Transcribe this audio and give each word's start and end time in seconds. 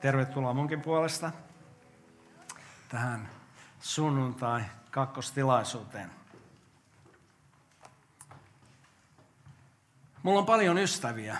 Tervetuloa 0.00 0.54
munkin 0.54 0.80
puolesta 0.80 1.32
tähän 2.88 3.30
sunnuntai 3.80 4.62
kakkostilaisuuteen. 4.90 6.10
Mulla 10.22 10.38
on 10.38 10.46
paljon 10.46 10.78
ystäviä 10.78 11.38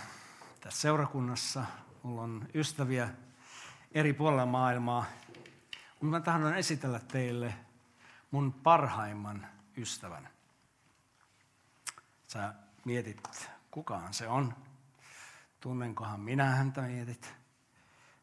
tässä 0.61 0.81
seurakunnassa. 0.81 1.65
Mulla 2.03 2.23
on 2.23 2.49
ystäviä 2.55 3.09
eri 3.93 4.13
puolilla 4.13 4.47
maailmaa. 4.47 5.05
Mutta 6.01 6.07
mä 6.07 6.21
tahdon 6.21 6.57
esitellä 6.57 6.99
teille 6.99 7.55
mun 8.31 8.53
parhaimman 8.53 9.47
ystävän. 9.77 10.29
Sä 12.27 12.55
mietit, 12.85 13.49
kukaan 13.71 14.15
se 14.15 14.29
on. 14.29 14.55
Tunnenkohan 15.61 16.21
minä 16.21 16.45
häntä 16.45 16.81
mietit. 16.81 17.40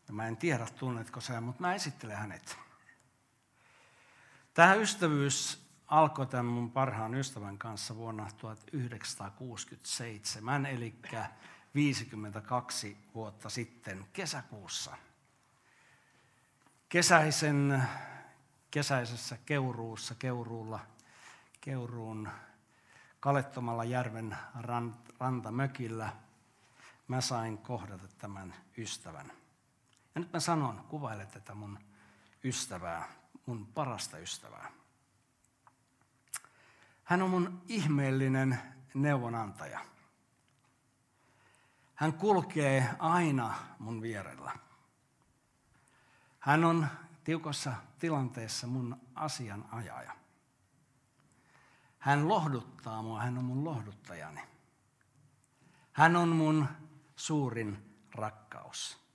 Ja 0.08 0.14
mä 0.14 0.28
en 0.28 0.38
tiedä, 0.38 0.68
tunnetko 0.80 1.22
sä, 1.22 1.42
mutta 1.42 1.62
mä 1.62 1.76
esittelen 1.76 2.18
hänet. 2.18 2.58
Tämä 4.54 4.74
ystävyys 4.74 5.68
alkoi 5.88 6.28
tämän 6.28 6.46
mun 6.46 6.72
parhaan 6.72 7.16
ystävän 7.16 7.58
kanssa 7.58 7.96
vuonna 7.96 8.28
1967, 8.38 10.66
eli 10.66 10.96
52 11.76 12.98
vuotta 13.16 13.50
sitten 13.50 14.06
kesäkuussa. 14.14 14.98
Kesäisen, 16.90 17.84
kesäisessä 18.72 19.38
Keuruussa, 19.46 20.16
Keuruulla, 20.16 20.80
Keuruun 21.62 22.30
Kalettomalla 23.20 23.84
järven 23.84 24.38
rantamökillä 25.20 26.14
mä 27.08 27.22
sain 27.22 27.58
kohdata 27.58 28.08
tämän 28.18 28.54
ystävän. 28.78 29.32
Ja 30.18 30.22
nyt 30.22 30.34
mä 30.34 30.40
sanon, 30.40 30.86
kuvaile 30.90 31.26
tätä 31.26 31.56
mun 31.56 31.80
ystävää, 32.44 33.08
mun 33.46 33.68
parasta 33.68 34.18
ystävää. 34.18 34.72
Hän 37.04 37.22
on 37.22 37.30
mun 37.30 37.62
ihmeellinen 37.68 38.60
neuvonantaja. 38.94 39.80
Hän 41.96 42.14
kulkee 42.14 42.90
aina 43.00 43.56
mun 43.80 44.02
vierellä. 44.02 44.52
Hän 46.40 46.64
on 46.66 46.88
tiukassa 47.24 47.74
tilanteessa 48.00 48.68
mun 48.68 49.02
asianajaja. 49.16 50.16
Hän 52.00 52.28
lohduttaa 52.28 53.02
mua, 53.02 53.22
hän 53.22 53.38
on 53.38 53.46
mun 53.46 53.64
lohduttajani. 53.64 54.42
Hän 55.92 56.16
on 56.16 56.30
mun 56.30 56.68
suurin 57.16 57.98
rakkaus. 58.16 59.07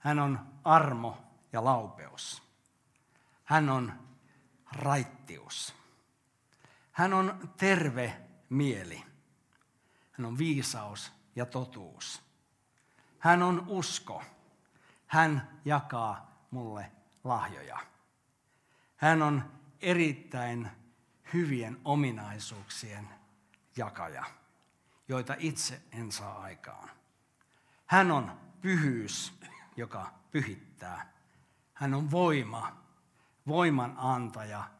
Hän 0.00 0.18
on 0.18 0.46
armo 0.64 1.24
ja 1.52 1.64
laupeus. 1.64 2.42
Hän 3.44 3.68
on 3.68 3.92
raittius. 4.72 5.74
Hän 6.92 7.12
on 7.12 7.50
terve 7.56 8.20
mieli. 8.48 9.04
Hän 10.12 10.26
on 10.26 10.38
viisaus 10.38 11.12
ja 11.36 11.46
totuus. 11.46 12.22
Hän 13.18 13.42
on 13.42 13.64
usko. 13.68 14.22
Hän 15.06 15.60
jakaa 15.64 16.46
mulle 16.50 16.92
lahjoja. 17.24 17.78
Hän 18.96 19.22
on 19.22 19.52
erittäin 19.80 20.70
hyvien 21.32 21.80
ominaisuuksien 21.84 23.08
jakaja, 23.76 24.24
joita 25.08 25.34
itse 25.38 25.82
en 25.92 26.12
saa 26.12 26.40
aikaan. 26.40 26.90
Hän 27.86 28.10
on 28.10 28.40
pyhyys, 28.60 29.40
joka 29.76 30.12
pyhittää. 30.30 31.12
Hän 31.74 31.94
on 31.94 32.10
voima, 32.10 32.76
voiman 33.46 33.94
antaja, 33.98 34.70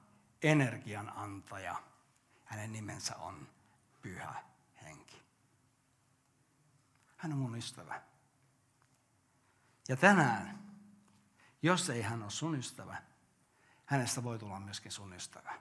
energian 0.42 1.12
antaja. 1.16 1.82
Hänen 2.44 2.72
nimensä 2.72 3.16
on 3.16 3.48
Pyhä 4.02 4.34
Henki. 4.82 5.22
Hän 7.16 7.32
on 7.32 7.38
mun 7.38 7.56
ystävä. 7.56 8.02
Ja 9.88 9.96
tänään, 9.96 10.58
jos 11.62 11.90
ei 11.90 12.02
hän 12.02 12.22
ole 12.22 12.30
sun 12.30 12.54
ystävä, 12.54 13.02
hänestä 13.84 14.24
voi 14.24 14.38
tulla 14.38 14.60
myöskin 14.60 14.92
sun 14.92 15.12
ystävä. 15.12 15.54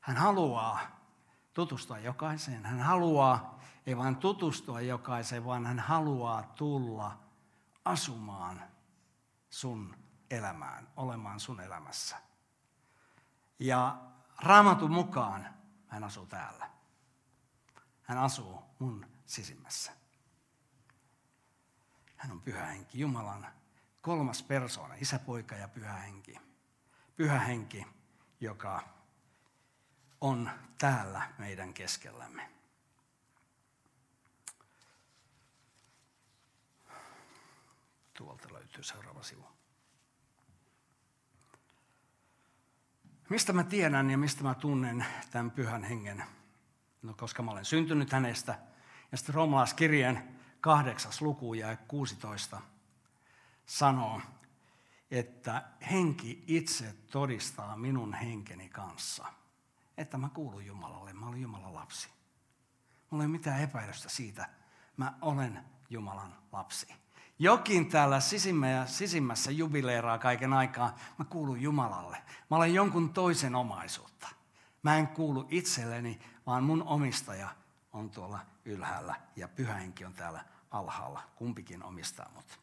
Hän 0.00 0.16
haluaa 0.16 0.80
tutustua 1.54 1.98
jokaiseen. 1.98 2.66
Hän 2.66 2.80
haluaa 2.80 3.58
ei 3.86 3.96
vain 3.96 4.16
tutustua 4.16 4.80
jokaiseen, 4.80 5.44
vaan 5.44 5.66
hän 5.66 5.78
haluaa 5.78 6.42
tulla 6.42 7.18
asumaan 7.88 8.62
sun 9.50 9.96
elämään, 10.30 10.88
olemaan 10.96 11.40
sun 11.40 11.60
elämässä. 11.60 12.16
Ja 13.58 13.98
raamatun 14.38 14.90
mukaan 14.90 15.54
hän 15.88 16.04
asuu 16.04 16.26
täällä. 16.26 16.70
Hän 18.02 18.18
asuu 18.18 18.62
mun 18.78 19.06
sisimmässä. 19.26 19.92
Hän 22.16 22.32
on 22.32 22.40
pyhä 22.40 22.66
henki, 22.66 23.00
Jumalan 23.00 23.46
kolmas 24.00 24.42
persoona, 24.42 24.94
isä, 24.94 25.18
poika 25.18 25.54
ja 25.54 25.68
pyhä 25.68 25.92
henki. 25.92 26.40
Pyhä 27.16 27.38
henki, 27.38 27.86
joka 28.40 28.88
on 30.20 30.50
täällä 30.78 31.22
meidän 31.38 31.74
keskellämme. 31.74 32.57
Tuolta 38.18 38.52
löytyy 38.52 38.82
seuraava 38.82 39.22
sivu. 39.22 39.46
Mistä 43.28 43.52
mä 43.52 43.64
tiedän 43.64 44.10
ja 44.10 44.18
mistä 44.18 44.42
mä 44.42 44.54
tunnen 44.54 45.06
tämän 45.30 45.50
pyhän 45.50 45.84
hengen? 45.84 46.24
No, 47.02 47.14
koska 47.14 47.42
mä 47.42 47.50
olen 47.50 47.64
syntynyt 47.64 48.12
hänestä. 48.12 48.58
Ja 49.12 49.18
sitten 49.18 49.34
roomalaiskirjeen 49.34 50.40
kahdeksas 50.60 51.22
luku 51.22 51.54
ja 51.54 51.76
16 51.76 52.60
sanoo, 53.66 54.20
että 55.10 55.62
henki 55.90 56.44
itse 56.46 56.94
todistaa 57.10 57.76
minun 57.76 58.14
henkeni 58.14 58.68
kanssa– 58.68 59.26
että 59.98 60.18
mä 60.18 60.28
kuulun 60.28 60.66
Jumalalle, 60.66 61.12
mä 61.12 61.26
olen 61.26 61.40
Jumalan 61.40 61.74
lapsi. 61.74 62.08
Mulla 63.10 63.24
ei 63.24 63.26
ole 63.26 63.32
mitään 63.32 63.62
epäilystä 63.62 64.08
siitä, 64.08 64.48
mä 64.96 65.18
olen 65.20 65.64
Jumalan 65.90 66.36
lapsi. 66.52 66.94
Jokin 67.38 67.88
täällä 67.88 68.20
sisimmässä 68.86 69.50
jubileeraa 69.50 70.18
kaiken 70.18 70.52
aikaa, 70.52 70.96
mä 71.18 71.24
kuulun 71.24 71.60
Jumalalle. 71.60 72.16
Mä 72.50 72.56
olen 72.56 72.74
jonkun 72.74 73.12
toisen 73.12 73.54
omaisuutta. 73.54 74.28
Mä 74.82 74.96
en 74.96 75.08
kuulu 75.08 75.46
itselleni, 75.50 76.18
vaan 76.46 76.64
mun 76.64 76.82
omistaja 76.82 77.48
on 77.92 78.10
tuolla 78.10 78.38
ylhäällä 78.64 79.14
ja 79.36 79.48
pyhäinkin 79.48 80.06
on 80.06 80.12
täällä 80.14 80.44
alhaalla. 80.70 81.22
Kumpikin 81.36 81.82
omistaa 81.82 82.30
mut. 82.34 82.60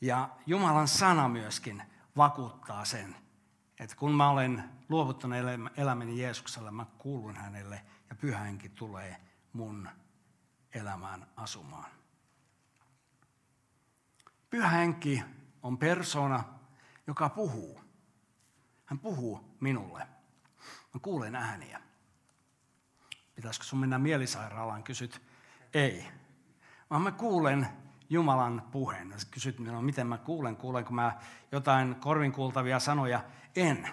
Ja 0.00 0.28
Jumalan 0.46 0.88
sana 0.88 1.28
myöskin 1.28 1.82
vakuuttaa 2.16 2.84
sen, 2.84 3.16
että 3.80 3.96
kun 3.96 4.14
mä 4.14 4.28
olen 4.30 4.64
luovuttanut 4.88 5.38
elämäni 5.76 6.22
Jeesukselle, 6.22 6.70
mä 6.70 6.86
kuulun 6.98 7.36
hänelle 7.36 7.84
ja 8.10 8.16
pyhänkin 8.16 8.70
tulee 8.70 9.16
mun 9.52 9.88
elämään 10.72 11.26
asumaan. 11.36 11.90
Pyhä 14.54 14.68
henki 14.68 15.22
on 15.62 15.78
persona, 15.78 16.44
joka 17.06 17.28
puhuu. 17.28 17.80
Hän 18.84 18.98
puhuu 18.98 19.56
minulle. 19.60 20.06
Mä 20.94 21.00
kuulen 21.02 21.34
ääniä. 21.34 21.80
Pitäisikö 23.34 23.66
sun 23.66 23.78
mennä 23.78 23.98
mielisairaalaan? 23.98 24.82
Kysyt, 24.82 25.22
ei. 25.72 26.06
Vaan 26.90 27.02
mä 27.02 27.12
kuulen 27.12 27.68
Jumalan 28.10 28.62
puheen. 28.72 29.14
Kysyt 29.30 29.58
minua, 29.58 29.82
miten 29.82 30.06
mä 30.06 30.18
kuulen, 30.18 30.56
kuulenko 30.56 30.92
mä 30.92 31.18
jotain 31.52 31.94
korvin 31.94 32.32
kuultavia 32.32 32.80
sanoja? 32.80 33.24
En. 33.56 33.88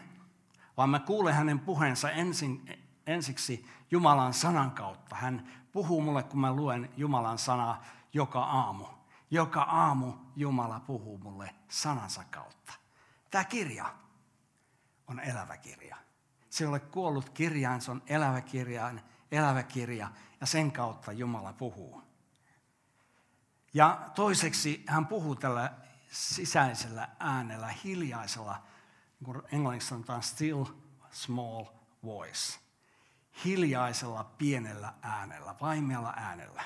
Vaan 0.78 0.90
mä 0.90 1.00
kuulen 1.00 1.34
hänen 1.34 1.60
puheensa 1.60 2.10
ensin, 2.10 2.80
ensiksi 3.08 3.66
Jumalan 3.92 4.34
sanan 4.34 4.72
kautta. 4.72 5.16
Hän 5.16 5.48
puhuu 5.72 6.02
mulle, 6.02 6.24
kun 6.24 6.40
mä 6.40 6.54
luen 6.54 6.90
Jumalan 6.98 7.38
sanaa 7.38 7.84
joka 8.13 8.44
aamu. 8.44 9.00
Joka 9.31 9.62
aamu 9.62 10.13
Jumala 10.36 10.80
puhuu 10.80 11.18
mulle 11.18 11.56
sanansa 11.69 12.24
kautta. 12.24 12.74
Tämä 13.31 13.44
kirja 13.44 13.94
on 15.07 15.19
elävä 15.19 15.57
kirja. 15.57 15.98
Se 16.50 16.63
ei 16.63 16.68
ole 16.68 16.80
kuollut 16.80 17.30
kirjaan, 17.30 17.81
se 17.81 17.92
on 17.92 18.04
elävä 18.07 18.42
kirjaan, 18.42 19.01
elävä 19.31 19.63
kirja 19.63 20.12
ja 20.42 20.48
sen 20.48 20.72
kautta 20.72 21.12
Jumala 21.12 21.54
puhuu. 21.54 22.04
Ja 23.74 24.10
toiseksi 24.16 24.83
hän 24.88 25.07
puhuu 25.07 25.36
tällä 25.36 25.74
sisäisellä 26.12 27.10
äänellä, 27.19 27.68
hiljaisella, 27.84 28.63
kuin 29.24 29.42
englanniksi 29.51 29.88
sanotaan 29.88 30.24
still 30.24 30.66
small 31.12 31.66
voice. 32.04 32.60
Hiljaisella 33.45 34.24
pienellä 34.24 34.94
äänellä, 35.01 35.56
vaimealla 35.62 36.13
äänellä. 36.16 36.63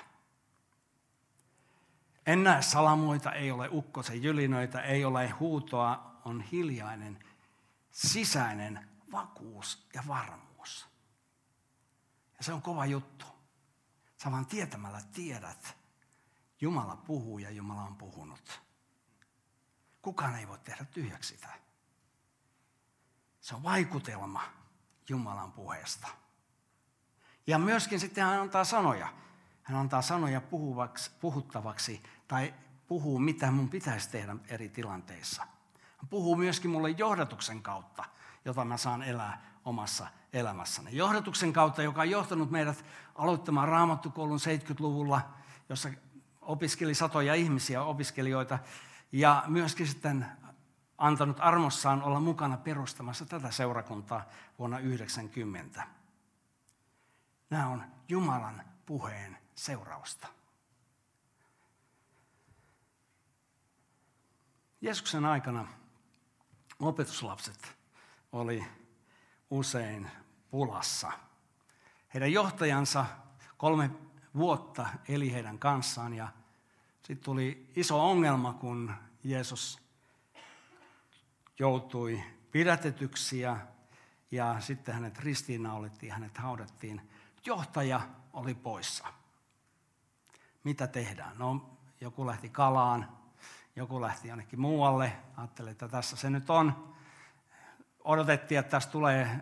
En 2.25 2.43
näe 2.43 2.61
salamoita, 2.61 3.31
ei 3.31 3.51
ole 3.51 3.69
ukkosen 3.71 4.23
jylinöitä, 4.23 4.81
ei 4.81 5.05
ole 5.05 5.29
huutoa, 5.29 6.21
on 6.25 6.41
hiljainen, 6.41 7.25
sisäinen 7.91 8.89
vakuus 9.11 9.87
ja 9.93 10.03
varmuus. 10.07 10.87
Ja 12.37 12.43
se 12.43 12.53
on 12.53 12.61
kova 12.61 12.85
juttu. 12.85 13.25
Sä 14.23 14.31
vaan 14.31 14.45
tietämällä 14.45 15.01
tiedät, 15.13 15.77
Jumala 16.61 16.95
puhuu 16.95 17.39
ja 17.39 17.51
Jumala 17.51 17.81
on 17.81 17.95
puhunut. 17.95 18.61
Kukaan 20.01 20.35
ei 20.35 20.47
voi 20.47 20.59
tehdä 20.59 20.85
tyhjäksi 20.85 21.35
sitä. 21.35 21.49
Se 23.41 23.55
on 23.55 23.63
vaikutelma 23.63 24.41
Jumalan 25.09 25.51
puheesta. 25.51 26.07
Ja 27.47 27.59
myöskin 27.59 27.99
sitten 27.99 28.23
hän 28.23 28.41
antaa 28.41 28.63
sanoja. 28.63 29.13
Hän 29.65 29.77
antaa 29.77 30.01
sanoja 30.01 30.41
puhuvaksi, 30.41 31.11
puhuttavaksi 31.21 32.03
tai 32.27 32.53
puhuu, 32.87 33.19
mitä 33.19 33.51
mun 33.51 33.69
pitäisi 33.69 34.09
tehdä 34.09 34.35
eri 34.47 34.69
tilanteissa. 34.69 35.43
Hän 35.97 36.07
puhuu 36.09 36.35
myöskin 36.35 36.71
mulle 36.71 36.89
johdatuksen 36.89 37.61
kautta, 37.61 38.05
jota 38.45 38.65
mä 38.65 38.77
saan 38.77 39.03
elää 39.03 39.41
omassa 39.65 40.07
elämässäni. 40.33 40.97
Johdatuksen 40.97 41.53
kautta, 41.53 41.83
joka 41.83 42.01
on 42.01 42.09
johtanut 42.09 42.51
meidät 42.51 42.85
aloittamaan 43.15 43.67
raamattukoulun 43.67 44.39
70-luvulla, 44.39 45.21
jossa 45.69 45.89
opiskeli 46.41 46.95
satoja 46.95 47.33
ihmisiä, 47.33 47.83
opiskelijoita, 47.83 48.59
ja 49.11 49.43
myöskin 49.47 49.87
sitten 49.87 50.25
antanut 50.97 51.37
armossaan 51.39 52.03
olla 52.03 52.19
mukana 52.19 52.57
perustamassa 52.57 53.25
tätä 53.25 53.51
seurakuntaa 53.51 54.25
vuonna 54.59 54.77
1990. 54.77 55.83
Nämä 57.49 57.67
on 57.67 57.83
Jumalan 58.09 58.61
puheen 58.85 59.44
seurausta. 59.55 60.27
Jeesuksen 64.81 65.25
aikana 65.25 65.67
opetuslapset 66.79 67.75
oli 68.31 68.65
usein 69.49 70.11
pulassa. 70.49 71.11
Heidän 72.13 72.31
johtajansa 72.31 73.05
kolme 73.57 73.89
vuotta 74.35 74.87
eli 75.07 75.33
heidän 75.33 75.59
kanssaan 75.59 76.13
ja 76.13 76.27
sitten 77.03 77.25
tuli 77.25 77.71
iso 77.75 78.09
ongelma, 78.09 78.53
kun 78.53 78.93
Jeesus 79.23 79.79
joutui 81.59 82.23
pidätetyksi 82.51 83.39
ja, 83.39 83.57
ja 84.31 84.55
sitten 84.59 84.93
hänet 84.93 85.19
ristiinnaulittiin, 85.19 86.11
hänet 86.11 86.37
haudattiin. 86.37 87.09
Johtaja 87.45 88.01
oli 88.33 88.53
poissa. 88.53 89.07
Mitä 90.65 90.87
tehdään? 90.87 91.37
No, 91.37 91.77
joku 92.01 92.25
lähti 92.25 92.49
kalaan, 92.49 93.09
joku 93.75 94.01
lähti 94.01 94.27
jonnekin 94.27 94.61
muualle. 94.61 95.11
Ajattelin, 95.37 95.71
että 95.71 95.87
tässä 95.87 96.15
se 96.15 96.29
nyt 96.29 96.49
on. 96.49 96.95
Odotettiin, 98.03 98.59
että 98.59 98.71
tästä 98.71 98.91
tulee 98.91 99.41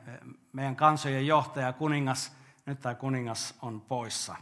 meidän 0.54 0.76
kansojen 0.76 1.28
johtaja, 1.28 1.74
kuningas. 1.74 2.36
Nyt 2.66 2.80
tämä 2.80 2.96
kuningas 2.96 3.56
on 3.62 3.82
poissa 3.82 4.36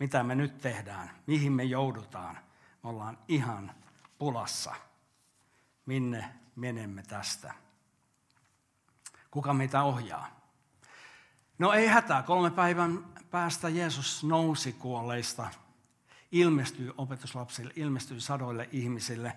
mitä 0.00 0.22
me 0.22 0.34
nyt 0.34 0.58
tehdään, 0.58 1.10
mihin 1.26 1.52
me 1.52 1.64
joudutaan. 1.64 2.38
Me 2.82 2.90
ollaan 2.90 3.18
ihan 3.28 3.72
pulassa. 4.18 4.74
Minne 5.86 6.24
menemme 6.56 7.02
tästä? 7.02 7.54
Kuka 9.30 9.54
meitä 9.54 9.82
ohjaa? 9.82 10.40
No 11.58 11.72
ei 11.72 11.86
hätää, 11.86 12.22
kolme 12.22 12.50
päivän 12.50 13.04
päästä 13.30 13.68
Jeesus 13.68 14.24
nousi 14.24 14.72
kuolleista, 14.72 15.50
ilmestyi 16.32 16.92
opetuslapsille, 16.98 17.72
ilmestyi 17.76 18.20
sadoille 18.20 18.68
ihmisille. 18.72 19.32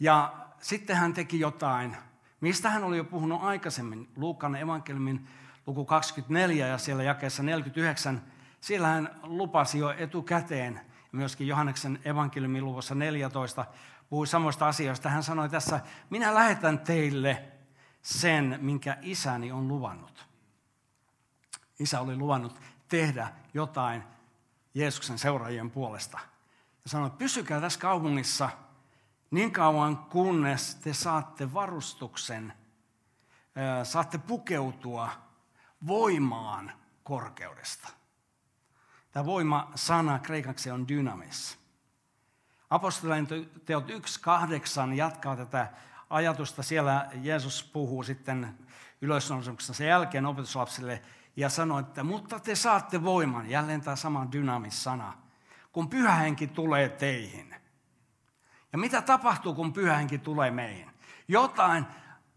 Ja 0.00 0.34
sitten 0.60 0.96
hän 0.96 1.14
teki 1.14 1.40
jotain, 1.40 1.96
mistä 2.40 2.70
hän 2.70 2.84
oli 2.84 2.96
jo 2.96 3.04
puhunut 3.04 3.42
aikaisemmin, 3.42 4.08
Luukan 4.16 4.56
evankeliumin 4.56 5.28
luku 5.66 5.84
24 5.84 6.66
ja 6.66 6.78
siellä 6.78 7.02
jakeessa 7.02 7.42
49, 7.42 8.22
siellä 8.60 8.88
hän 8.88 9.20
lupasi 9.22 9.78
jo 9.78 9.90
etukäteen, 9.90 10.80
myöskin 11.12 11.46
Johanneksen 11.46 11.98
evankeliumin 12.04 12.64
luvussa 12.64 12.94
14, 12.94 13.64
puhui 14.08 14.26
samoista 14.26 14.68
asioista. 14.68 15.08
Hän 15.08 15.22
sanoi 15.22 15.48
tässä, 15.48 15.80
minä 16.10 16.34
lähetän 16.34 16.78
teille 16.78 17.44
sen, 18.02 18.58
minkä 18.60 18.98
isäni 19.02 19.52
on 19.52 19.68
luvannut. 19.68 20.28
Isä 21.78 22.00
oli 22.00 22.16
luvannut 22.16 22.60
tehdä 22.88 23.28
jotain 23.54 24.02
Jeesuksen 24.74 25.18
seuraajien 25.18 25.70
puolesta. 25.70 26.18
Ja 26.84 26.90
sanoi, 26.90 27.10
pysykää 27.10 27.60
tässä 27.60 27.80
kaupungissa 27.80 28.50
niin 29.30 29.52
kauan, 29.52 29.96
kunnes 29.96 30.74
te 30.74 30.94
saatte 30.94 31.54
varustuksen, 31.54 32.52
saatte 33.82 34.18
pukeutua 34.18 35.10
voimaan 35.86 36.72
korkeudesta. 37.02 37.88
Tämä 39.12 39.26
voima-sana 39.26 40.18
kreikaksi 40.18 40.70
on 40.70 40.88
dynamis. 40.88 41.58
Apostolien 42.70 43.26
teot 43.64 43.84
1.8 43.88 44.92
jatkaa 44.94 45.36
tätä 45.36 45.72
ajatusta. 46.10 46.62
Siellä 46.62 47.10
Jeesus 47.14 47.70
puhuu 47.72 48.02
sitten 48.02 48.58
ylösnousemuksen 49.00 49.74
sen 49.74 49.86
jälkeen 49.86 50.26
opetuslapsille 50.26 51.02
ja 51.36 51.48
sanoo, 51.48 51.78
että 51.78 52.04
mutta 52.04 52.40
te 52.40 52.54
saatte 52.54 53.04
voiman, 53.04 53.50
jälleen 53.50 53.80
tämä 53.80 53.96
sama 53.96 54.26
dynamis-sana, 54.32 55.12
kun 55.72 55.88
pyhähenki 55.88 56.46
tulee 56.46 56.88
teihin. 56.88 57.54
Ja 58.72 58.78
mitä 58.78 59.02
tapahtuu, 59.02 59.54
kun 59.54 59.72
pyhähenki 59.72 60.18
tulee 60.18 60.50
meihin? 60.50 60.90
Jotain 61.28 61.86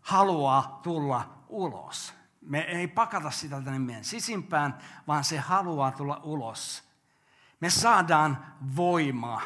haluaa 0.01 0.79
tulla 0.83 1.43
ulos. 1.47 2.13
Me 2.41 2.59
ei 2.59 2.87
pakata 2.87 3.31
sitä 3.31 3.61
tänne 3.61 3.79
meidän 3.79 4.03
sisimpään, 4.03 4.77
vaan 5.07 5.23
se 5.23 5.37
haluaa 5.37 5.91
tulla 5.91 6.19
ulos. 6.23 6.83
Me 7.59 7.69
saadaan 7.69 8.45
voima, 8.75 9.41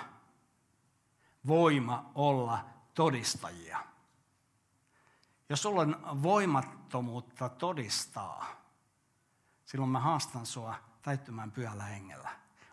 voima 1.47 2.11
olla 2.15 2.65
todistajia. 2.93 3.79
Jos 5.49 5.61
sulla 5.61 5.81
on 5.81 6.23
voimattomuutta 6.23 7.49
todistaa, 7.49 8.60
silloin 9.71 9.91
mä 9.91 9.99
haastan 9.99 10.45
sua 10.45 10.75
täyttymään 11.01 11.51
pyhällä 11.51 11.83
hengellä, 11.83 12.29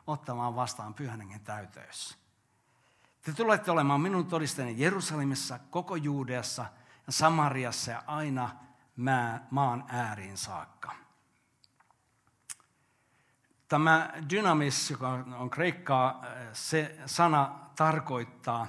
ottamaan 0.07 0.57
vastaan 0.57 0.95
pyhän 0.95 1.21
hengen 1.21 1.40
täyteys. 1.40 2.19
Te 3.23 3.33
tulette 3.33 3.71
olemaan 3.71 4.00
minun 4.00 4.26
todistajani 4.26 4.75
Jerusalemissa, 4.83 5.59
koko 5.71 5.97
Juudeassa 5.97 6.67
ja 7.07 7.12
Samariassa 7.12 7.90
ja 7.90 8.02
aina 8.07 8.50
maan 9.50 9.85
ääriin 9.88 10.37
saakka. 10.37 10.95
Tämä 13.69 14.12
dynamis, 14.31 14.90
joka 14.90 15.09
on 15.38 15.50
kreikkaa, 15.50 16.23
se 16.52 16.99
sana 17.07 17.59
tarkoittaa 17.76 18.67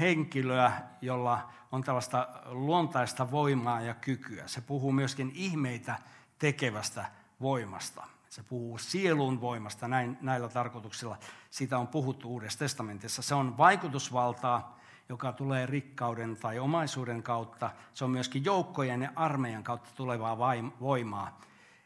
henkilöä, 0.00 0.72
jolla 1.00 1.50
on 1.72 1.82
tällaista 1.82 2.28
luontaista 2.46 3.30
voimaa 3.30 3.80
ja 3.80 3.94
kykyä. 3.94 4.48
Se 4.48 4.60
puhuu 4.60 4.92
myöskin 4.92 5.32
ihmeitä 5.34 5.98
tekevästä 6.38 7.04
voimasta. 7.40 8.06
Se 8.28 8.42
puhuu 8.42 8.78
sielun 8.78 9.40
voimasta 9.40 9.88
näin, 9.88 10.18
näillä 10.20 10.48
tarkoituksilla. 10.48 11.16
Siitä 11.50 11.78
on 11.78 11.88
puhuttu 11.88 12.28
Uudessa 12.28 12.58
testamentissa. 12.58 13.22
Se 13.22 13.34
on 13.34 13.58
vaikutusvaltaa, 13.58 14.78
joka 15.08 15.32
tulee 15.32 15.66
rikkauden 15.66 16.36
tai 16.36 16.58
omaisuuden 16.58 17.22
kautta. 17.22 17.70
Se 17.94 18.04
on 18.04 18.10
myöskin 18.10 18.44
joukkojen 18.44 19.02
ja 19.02 19.12
armeijan 19.16 19.64
kautta 19.64 19.90
tulevaa 19.94 20.38
voimaa. 20.80 21.40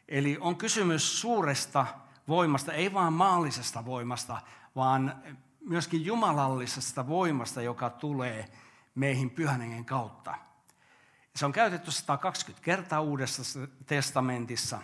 Eli 0.07 0.37
on 0.41 0.55
kysymys 0.55 1.21
suuresta 1.21 1.85
voimasta, 2.27 2.73
ei 2.73 2.93
vain 2.93 3.13
maallisesta 3.13 3.85
voimasta, 3.85 4.41
vaan 4.75 5.15
myöskin 5.61 6.05
jumalallisesta 6.05 7.07
voimasta, 7.07 7.61
joka 7.61 7.89
tulee 7.89 8.49
meihin 8.95 9.29
pyhän 9.29 9.85
kautta. 9.85 10.35
Se 11.35 11.45
on 11.45 11.51
käytetty 11.51 11.91
120 11.91 12.65
kertaa 12.65 13.01
Uudessa 13.01 13.59
testamentissa 13.85 14.79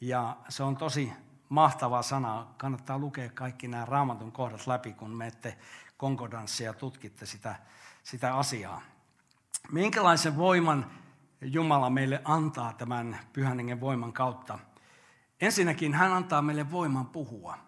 ja 0.00 0.36
se 0.48 0.62
on 0.62 0.76
tosi 0.76 1.12
mahtava 1.48 2.02
sana. 2.02 2.46
Kannattaa 2.56 2.98
lukea 2.98 3.30
kaikki 3.34 3.68
nämä 3.68 3.84
raamatun 3.84 4.32
kohdat 4.32 4.66
läpi, 4.66 4.92
kun 4.92 5.16
menette 5.16 5.58
konkordanssia 5.96 6.66
ja 6.66 6.74
tutkitte 6.74 7.26
sitä, 7.26 7.56
sitä 8.02 8.36
asiaa. 8.36 8.80
Minkälaisen 9.72 10.36
voiman 10.36 10.90
Jumala 11.40 11.90
meille 11.90 12.22
antaa 12.24 12.72
tämän 12.72 13.18
pyhän 13.32 13.56
hengen 13.56 13.80
voiman 13.80 14.12
kautta? 14.12 14.58
Ensinnäkin 15.40 15.94
hän 15.94 16.12
antaa 16.12 16.42
meille 16.42 16.70
voiman 16.70 17.06
puhua. 17.06 17.67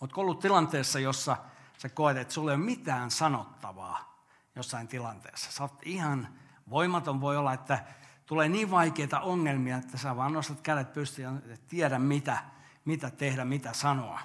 Oletko 0.00 0.20
ollut 0.20 0.40
tilanteessa, 0.40 0.98
jossa 0.98 1.36
sä 1.78 1.88
koet, 1.88 2.16
että 2.16 2.34
sulla 2.34 2.50
ei 2.50 2.56
ole 2.56 2.64
mitään 2.64 3.10
sanottavaa 3.10 4.22
jossain 4.56 4.88
tilanteessa? 4.88 5.52
Sä 5.52 5.62
oot 5.62 5.82
ihan 5.84 6.28
voimaton, 6.70 7.20
voi 7.20 7.36
olla, 7.36 7.52
että 7.52 7.84
tulee 8.26 8.48
niin 8.48 8.70
vaikeita 8.70 9.20
ongelmia, 9.20 9.76
että 9.76 9.98
sä 9.98 10.16
vaan 10.16 10.32
nostat 10.32 10.60
kädet 10.60 10.92
pystyyn 10.92 11.42
ja 11.46 11.56
tiedä 11.68 11.98
mitä, 11.98 12.38
mitä 12.84 13.10
tehdä, 13.10 13.44
mitä 13.44 13.72
sanoa. 13.72 14.20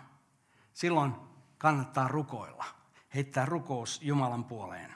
Silloin 0.73 1.15
kannattaa 1.57 2.07
rukoilla, 2.07 2.65
heittää 3.15 3.45
rukous 3.45 4.01
Jumalan 4.01 4.43
puoleen. 4.43 4.93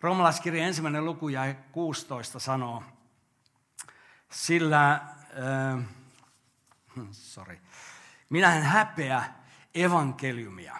Roomalaiskirjan 0.00 0.66
ensimmäinen 0.66 1.04
luku 1.04 1.28
ja 1.28 1.54
16 1.72 2.38
sanoo, 2.38 2.82
sillä, 4.30 4.92
äh, 4.92 5.84
sorry, 7.10 7.58
minä 8.28 8.56
en 8.56 8.62
häpeä 8.62 9.39
evankeliumia. 9.74 10.76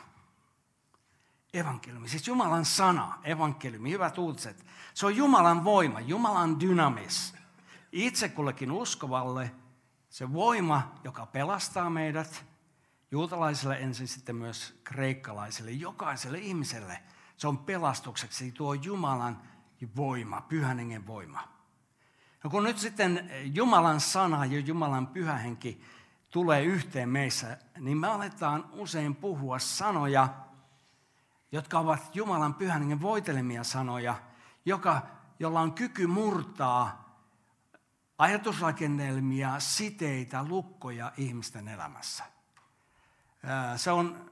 Evankeliumi, 1.55 2.09
siis 2.09 2.29
Jumalan 2.29 2.65
sana, 2.65 3.19
evankeliumi, 3.25 3.91
hyvät 3.91 4.19
uutiset. 4.19 4.67
Se 4.95 5.07
on 5.07 5.17
Jumalan 5.17 5.65
voima, 5.65 6.01
Jumalan 6.01 6.61
dynamis. 6.61 7.35
Itse 7.93 8.29
kullekin 8.29 8.73
uskovalle 8.73 9.55
se 10.09 10.33
voima, 10.33 10.95
joka 11.05 11.27
pelastaa 11.27 11.91
meidät, 11.91 12.45
juutalaisille 13.11 13.77
ensin 13.77 14.09
sitten 14.09 14.37
myös 14.37 14.81
kreikkalaisille, 14.85 15.71
jokaiselle 15.71 16.39
ihmiselle. 16.39 17.03
Se 17.37 17.49
on 17.49 17.59
pelastukseksi 17.59 18.53
tuo 18.53 18.75
Jumalan 18.75 19.43
voima, 19.97 20.41
pyhän 20.41 20.79
hengen 20.79 21.07
voima. 21.07 21.49
No 22.45 22.51
kun 22.51 22.65
nyt 22.65 22.79
sitten 22.79 23.31
Jumalan 23.45 24.01
sana 24.01 24.45
ja 24.45 24.61
Jumalan 24.61 25.07
pyhä 25.07 25.37
henki 25.37 25.83
tulee 26.31 26.63
yhteen 26.63 27.09
meissä, 27.09 27.59
niin 27.79 27.99
me 27.99 28.09
aletaan 28.09 28.65
usein 28.73 29.17
puhua 29.17 29.59
sanoja, 29.59 30.29
jotka 31.53 31.79
ovat 31.79 32.17
Jumalan 32.17 32.55
pyhän 32.55 32.81
hengen 32.81 33.01
voitelemia 33.01 33.65
sanoja, 33.65 34.15
joka, 34.65 35.03
jolla 35.39 35.61
on 35.61 35.73
kyky 35.73 36.07
murtaa 36.07 37.11
ajatusrakennelmia, 38.19 39.61
siteitä, 39.61 40.45
lukkoja 40.45 41.13
ihmisten 41.17 41.69
elämässä. 41.69 42.25
Se 43.77 43.91
on, 43.91 44.31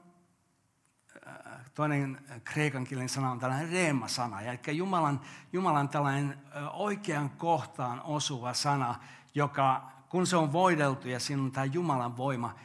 toinen 1.73 2.25
kreikan 2.43 2.83
kielen 2.83 3.09
sana 3.09 3.31
on 3.31 3.39
tällainen 3.39 3.69
reema-sana, 3.69 4.41
eli 4.41 4.59
Jumalan, 4.71 5.21
Jumalan 5.53 5.89
tällainen 5.89 6.41
oikean 6.73 7.29
kohtaan 7.29 8.01
osuva 8.01 8.53
sana, 8.53 8.95
joka 9.35 9.98
kun 10.09 10.27
se 10.27 10.35
on 10.35 10.51
voideltu 10.51 11.07
ja 11.07 11.19
siinä 11.19 11.43
on 11.43 11.51
tämä 11.51 11.65
Jumalan 11.65 12.17
voima, 12.17 12.55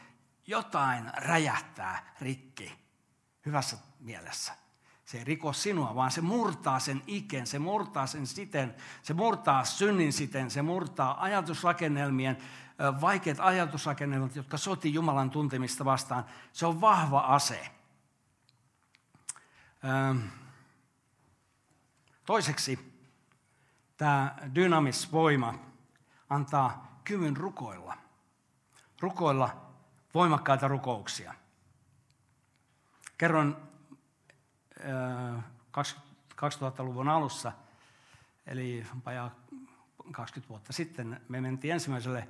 jotain 0.47 1.11
räjähtää 1.17 2.15
rikki 2.21 2.73
hyvässä 3.47 3.77
mielessä. 4.01 4.53
Se 5.05 5.19
ei 5.19 5.25
riko 5.25 5.53
sinua, 5.53 5.95
vaan 5.95 6.11
se 6.11 6.21
murtaa 6.21 6.81
sen 6.81 7.03
iken, 7.07 7.47
se 7.47 7.59
murtaa 7.59 8.07
sen 8.07 8.27
siten, 8.27 8.75
se 9.03 9.15
murtaa 9.15 9.65
synnin 9.65 10.13
siten, 10.13 10.51
se 10.51 10.63
murtaa 10.63 11.23
ajatusrakennelmien, 11.23 12.39
vaikeat 13.01 13.41
ajatusrakennelmat, 13.41 14.37
jotka 14.37 14.57
soti 14.57 14.95
Jumalan 14.95 15.31
tuntemista 15.31 15.85
vastaan. 15.85 16.25
Se 16.53 16.67
on 16.67 16.81
vahva 16.81 17.21
ase. 17.21 17.71
Toiseksi 22.27 23.01
tämä 23.97 24.37
dynamisvoima 24.55 25.55
antaa 26.31 26.94
kyvyn 27.05 27.37
rukoilla. 27.37 27.97
Rukoilla 29.01 29.67
voimakkaita 30.15 30.69
rukouksia. 30.69 31.35
Kerron 33.19 33.69
2000-luvun 36.43 37.09
alussa, 37.09 37.53
eli 38.47 38.87
vajaa 39.07 39.31
20 40.13 40.49
vuotta 40.49 40.73
sitten, 40.73 41.21
me 41.29 41.41
mentiin 41.41 41.75
ensimmäiselle 41.75 42.29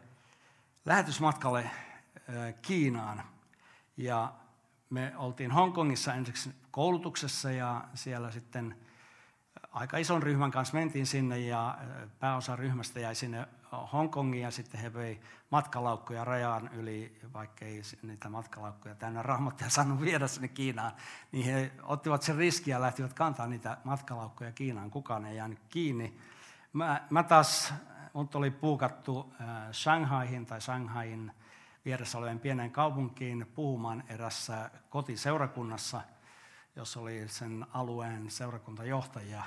lähetysmatkalle 0.84 1.70
Kiinaan. 2.62 3.22
Ja 3.96 4.32
me 4.90 5.12
oltiin 5.16 5.50
Hongkongissa 5.50 6.14
ensiksi 6.14 6.54
koulutuksessa 6.70 7.50
ja 7.50 7.84
siellä 7.94 8.30
sitten 8.30 8.76
aika 9.72 9.98
ison 9.98 10.22
ryhmän 10.22 10.50
kanssa 10.50 10.74
mentiin 10.74 11.06
sinne 11.06 11.38
ja 11.38 11.78
pääosa 12.20 12.56
ryhmästä 12.56 13.00
jäi 13.00 13.14
sinne 13.14 13.48
Hongkongiin 13.92 14.42
ja 14.42 14.50
sitten 14.50 14.80
he 14.80 14.94
vei 14.94 15.20
matkalaukkuja 15.50 16.24
rajan 16.24 16.70
yli, 16.72 17.20
vaikkei 17.32 17.82
niitä 18.02 18.28
matkalaukkuja 18.28 18.94
täynnä 18.94 19.22
rahmattia 19.22 19.70
saanut 19.70 20.00
viedä 20.00 20.28
sinne 20.28 20.48
Kiinaan, 20.48 20.92
niin 21.32 21.44
he 21.44 21.72
ottivat 21.82 22.22
sen 22.22 22.36
riskiä 22.36 22.76
ja 22.76 22.80
lähtivät 22.80 23.12
kantaa 23.12 23.46
niitä 23.46 23.78
matkalaukkuja 23.84 24.52
Kiinaan. 24.52 24.90
Kukaan 24.90 25.24
ei 25.24 25.36
jäänyt 25.36 25.58
kiinni. 25.68 26.18
Mä, 26.72 27.00
mä 27.10 27.22
taas, 27.22 27.74
mut 28.12 28.34
oli 28.34 28.50
puukattu 28.50 29.34
äh, 29.40 29.46
Shanghaihin 29.72 30.46
tai 30.46 30.60
Shanghain 30.60 31.32
vieressä 31.84 32.18
olevien 32.18 32.40
pienen 32.40 32.70
kaupunkiin 32.70 33.46
puhumaan 33.54 34.04
erässä 34.08 34.70
kotiseurakunnassa, 34.90 36.00
jos 36.76 36.96
oli 36.96 37.28
sen 37.28 37.66
alueen 37.72 38.30
seurakuntajohtaja. 38.30 39.42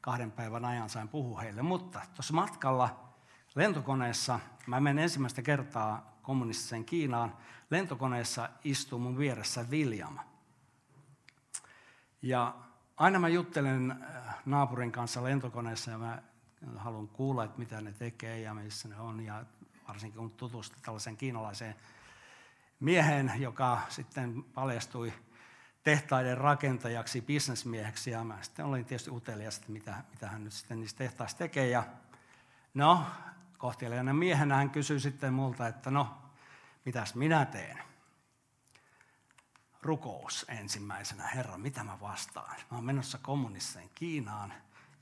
Kahden 0.00 0.32
päivän 0.32 0.64
ajan 0.64 0.88
sain 0.88 1.08
puhua 1.08 1.40
heille, 1.40 1.62
mutta 1.62 2.00
tuossa 2.14 2.34
matkalla 2.34 3.13
lentokoneessa, 3.54 4.40
mä 4.66 4.80
menen 4.80 5.02
ensimmäistä 5.02 5.42
kertaa 5.42 6.18
kommunistiseen 6.22 6.84
Kiinaan, 6.84 7.36
lentokoneessa 7.70 8.48
istuu 8.64 8.98
mun 8.98 9.18
vieressä 9.18 9.64
William. 9.70 10.18
Ja 12.22 12.54
aina 12.96 13.18
mä 13.18 13.28
juttelen 13.28 13.90
äh, 13.90 14.34
naapurin 14.46 14.92
kanssa 14.92 15.24
lentokoneessa 15.24 15.90
ja 15.90 15.98
mä 15.98 16.22
haluan 16.76 17.08
kuulla, 17.08 17.44
että 17.44 17.58
mitä 17.58 17.80
ne 17.80 17.92
tekee 17.92 18.40
ja 18.40 18.54
missä 18.54 18.88
ne 18.88 19.00
on. 19.00 19.20
Ja 19.20 19.44
varsinkin 19.88 20.18
kun 20.18 20.30
tutustui 20.30 20.78
tällaiseen 20.82 21.16
kiinalaiseen 21.16 21.74
mieheen, 22.80 23.32
joka 23.38 23.80
sitten 23.88 24.42
paljastui 24.42 25.12
tehtaiden 25.82 26.38
rakentajaksi, 26.38 27.20
bisnesmieheksi. 27.20 28.10
Ja 28.10 28.24
mä 28.24 28.38
sitten 28.42 28.64
olin 28.64 28.84
tietysti 28.84 29.10
utelias, 29.10 29.56
että 29.56 29.72
mitä, 29.72 29.94
mitä 30.10 30.28
hän 30.28 30.44
nyt 30.44 30.52
sitten 30.52 30.80
niissä 30.80 30.96
tehtaissa 30.96 31.38
tekee. 31.38 31.68
Ja 31.68 31.84
no, 32.74 33.02
kohtelijana 33.64 34.14
miehenä 34.14 34.56
hän 34.56 34.70
kysyi 34.70 35.00
sitten 35.00 35.34
multa, 35.34 35.66
että 35.66 35.90
no, 35.90 36.16
mitäs 36.84 37.14
minä 37.14 37.44
teen? 37.44 37.78
Rukous 39.82 40.46
ensimmäisenä, 40.48 41.26
Herra, 41.26 41.58
mitä 41.58 41.84
mä 41.84 42.00
vastaan? 42.00 42.56
Mä 42.70 42.76
oon 42.76 42.84
menossa 42.84 43.18
kommunisteen 43.22 43.90
Kiinaan. 43.94 44.52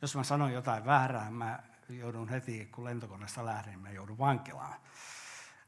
Jos 0.03 0.17
mä 0.17 0.25
sanon 0.25 0.53
jotain 0.53 0.85
väärää, 0.85 1.31
mä 1.31 1.59
joudun 1.89 2.29
heti, 2.29 2.69
kun 2.73 2.85
lentokoneesta 2.85 3.45
lähden, 3.45 3.79
mä 3.79 3.91
joudun 3.91 4.19
vankilaan. 4.19 4.75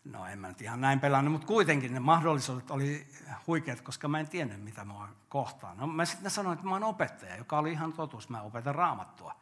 No 0.05 0.27
en 0.27 0.39
mä 0.39 0.49
nyt 0.49 0.63
ihan 0.63 0.81
näin 0.81 1.01
pelannut, 1.01 1.33
mutta 1.33 1.47
kuitenkin 1.47 1.95
ne 1.95 2.01
mahdollisuudet 2.01 2.71
oli 2.71 3.07
huikeat, 3.47 3.81
koska 3.81 4.09
mä 4.09 4.21
en 4.21 4.29
tiennyt, 4.29 4.63
mitä 4.65 4.85
mua 4.85 5.09
kohtaan. 5.29 5.77
No 5.77 5.87
mä 5.87 6.05
sitten 6.05 6.31
sanoin, 6.31 6.55
että 6.55 6.67
mä 6.67 6.75
oon 6.75 6.85
opettaja, 6.85 7.37
joka 7.37 7.59
oli 7.59 7.73
ihan 7.73 7.93
totuus, 7.93 8.29
mä 8.29 8.43
opetan 8.43 8.75
raamattua. 8.75 9.35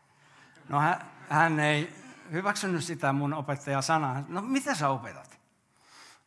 No 0.68 0.80
hän, 0.80 1.10
hän 1.28 1.60
ei 1.60 2.02
hyväksynyt 2.32 2.84
sitä 2.84 3.12
mun 3.12 3.34
opettaja 3.34 3.82
sanaa. 3.82 4.22
No 4.28 4.42
mitä 4.42 4.74
sä 4.74 4.88
opetat? 4.88 5.40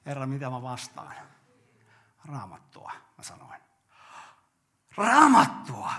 Herra, 0.05 0.25
mitä 0.25 0.49
mä 0.49 0.61
vastaan? 0.61 1.15
Raamattua, 2.25 2.91
mä 3.17 3.23
sanoin. 3.23 3.61
Raamattua! 4.97 5.91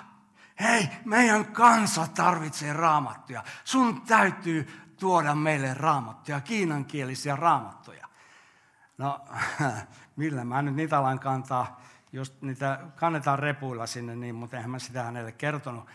Hei, 0.60 0.88
meidän 1.04 1.46
kansa 1.46 2.06
tarvitsee 2.14 2.72
raamattuja. 2.72 3.44
Sun 3.64 4.02
täytyy 4.02 4.86
tuoda 5.00 5.34
meille 5.34 5.74
raamattuja, 5.74 6.40
kiinankielisiä 6.40 7.36
raamattuja. 7.36 8.08
No, 8.98 9.24
millä 10.16 10.44
mä 10.44 10.62
nyt 10.62 10.74
niitä 10.74 10.98
alan 10.98 11.18
kantaa, 11.18 11.80
just 12.12 12.42
niitä 12.42 12.80
kannetaan 12.96 13.38
repuilla 13.38 13.86
sinne, 13.86 14.16
niin, 14.16 14.34
mutta 14.34 14.56
eihän 14.56 14.70
mä 14.70 14.78
sitä 14.78 15.02
hänelle 15.02 15.32
kertonut. 15.32 15.86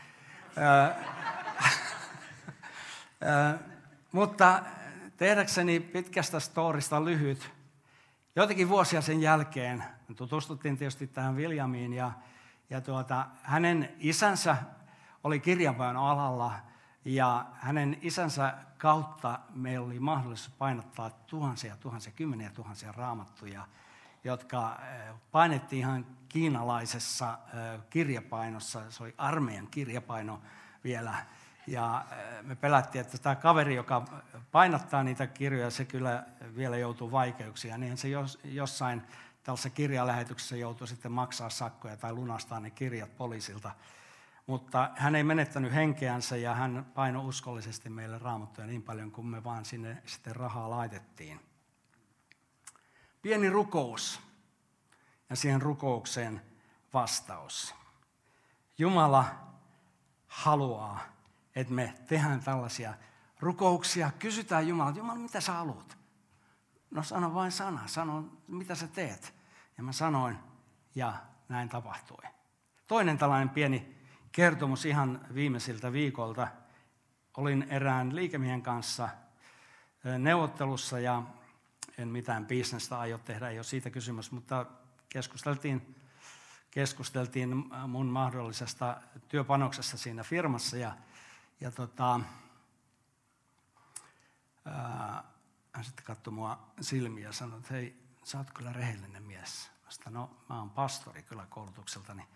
Mutta 4.12 4.64
tehdäkseni 5.18 5.80
pitkästä 5.80 6.40
storista 6.40 7.06
lyhyt, 7.06 7.52
joitakin 8.36 8.70
vuosia 8.70 9.02
sen 9.02 9.22
jälkeen 9.22 9.84
tutustuttiin 10.16 10.78
tietysti 10.78 11.08
tähän 11.08 11.36
Viljamiin 11.36 11.94
ja, 11.94 12.12
ja 12.70 12.82
tuota, 12.82 13.26
hänen 13.44 13.96
isänsä 14.00 14.58
oli 15.24 15.40
kirjanpäin 15.40 15.98
alalla 15.98 16.54
Ja 17.06 17.46
hänen 17.54 17.98
isänsä 18.02 18.54
kautta 18.78 19.40
meillä 19.54 19.86
oli 19.86 20.00
mahdollisuus 20.00 20.56
painottaa 20.58 21.10
tuhansia, 21.10 21.78
tuhansia, 21.78 22.14
kymmeniä 22.14 22.50
tuhansia 22.50 22.92
raamattuja, 22.92 23.68
jotka 24.24 24.80
eh, 24.82 25.16
painettiin 25.32 25.80
ihan 25.80 26.06
kiinalaisessa 26.30 27.38
eh, 27.48 27.80
kirjapainossa. 27.90 28.92
Se 28.92 29.04
oli 29.04 29.14
armeijan 29.18 29.68
kirjapaino 29.68 30.42
vielä. 30.84 31.16
Ja 31.68 32.06
eh, 32.12 32.44
me 32.44 32.56
pelättiin, 32.56 33.02
että 33.02 33.18
tämä 33.18 33.36
kaveri, 33.36 33.76
joka 33.76 34.06
painottaa 34.52 35.04
niitä 35.04 35.28
kirjoja, 35.28 35.70
se 35.70 35.86
kyllä 35.86 36.24
vielä 36.56 36.78
joutuu 36.78 37.12
vaikeuksiin. 37.12 37.80
Niin 37.80 37.98
se 37.98 38.08
jossain 38.44 39.02
tällaisessa 39.44 39.70
kirjalähetyksessä 39.70 40.56
joutui 40.56 40.88
sitten 40.88 41.12
maksaa 41.12 41.50
sakkoja 41.50 41.98
tai 41.98 42.14
lunastaa 42.14 42.60
ne 42.60 42.70
kirjat 42.70 43.18
poliisilta. 43.18 43.72
Mutta 44.48 44.90
hän 44.96 45.16
ei 45.16 45.24
menettänyt 45.24 45.74
henkeänsä 45.74 46.38
ja 46.38 46.56
hän 46.56 46.86
painoi 46.94 47.26
uskollisesti 47.26 47.90
meille 47.90 48.18
raamattuja 48.18 48.68
niin 48.68 48.82
paljon 48.84 49.12
kuin 49.12 49.28
me 49.28 49.44
vaan 49.44 49.66
sinne 49.66 49.98
sitten 50.06 50.36
rahaa 50.36 50.70
laitettiin. 50.70 51.40
Pieni 53.22 53.50
rukous 53.50 54.22
ja 55.30 55.36
siihen 55.36 55.62
rukoukseen 55.62 56.42
vastaus. 56.94 57.76
Jumala 58.78 59.26
haluaa, 60.28 61.00
että 61.56 61.74
me 61.74 61.94
tehdään 62.08 62.40
tällaisia 62.40 62.94
rukouksia. 63.40 64.12
Kysytään 64.20 64.68
Jumalalta, 64.68 65.00
Jumala, 65.00 65.20
mitä 65.20 65.42
sä 65.42 65.52
haluat? 65.52 65.98
No 66.92 67.04
sano 67.04 67.34
vain 67.34 67.52
sana, 67.52 67.88
sano 67.88 68.26
mitä 68.48 68.76
sä 68.76 68.88
teet. 68.88 69.34
Ja 69.78 69.84
mä 69.84 69.92
sanoin, 69.92 70.38
ja 70.96 71.14
näin 71.50 71.70
tapahtui. 71.70 72.24
Toinen 72.88 73.18
tällainen 73.18 73.50
pieni 73.50 73.98
kertomus 74.32 74.86
ihan 74.86 75.26
viimeisiltä 75.34 75.94
viikolta. 75.94 76.48
Olin 77.38 77.68
erään 77.70 78.16
liikemiehen 78.16 78.62
kanssa 78.62 79.10
neuvottelussa 80.20 81.00
ja 81.00 81.24
en 81.98 82.08
mitään 82.08 82.46
bisnestä 82.46 83.00
aio 83.00 83.18
tehdä, 83.18 83.50
ei 83.50 83.58
ole 83.58 83.64
siitä 83.64 83.90
kysymys, 83.90 84.32
mutta 84.32 84.66
keskusteltiin, 85.10 85.96
keskusteltiin 86.72 87.66
mun 87.88 88.06
mahdollisesta 88.06 89.02
työpanoksesta 89.28 89.98
siinä 89.98 90.24
firmassa 90.24 90.78
ja, 90.78 90.96
ja 91.62 91.72
tota, 91.72 92.20
ää, 94.66 95.24
hän 95.74 95.86
sitten 95.86 96.06
katsoi 96.06 96.34
mua 96.34 96.72
silmiä 96.82 97.28
ja 97.28 97.34
sanoi, 97.34 97.60
että 97.60 97.74
hei, 97.74 98.02
sä 98.24 98.38
oot 98.38 98.52
kyllä 98.52 98.74
rehellinen 98.74 99.24
mies. 99.24 99.72
Mä 99.86 99.92
sanoin, 99.92 100.14
no 100.14 100.38
mä 100.50 100.60
oon 100.60 100.70
pastori 100.70 101.24
kyllä 101.24 101.46
koulutukseltani. 101.50 102.28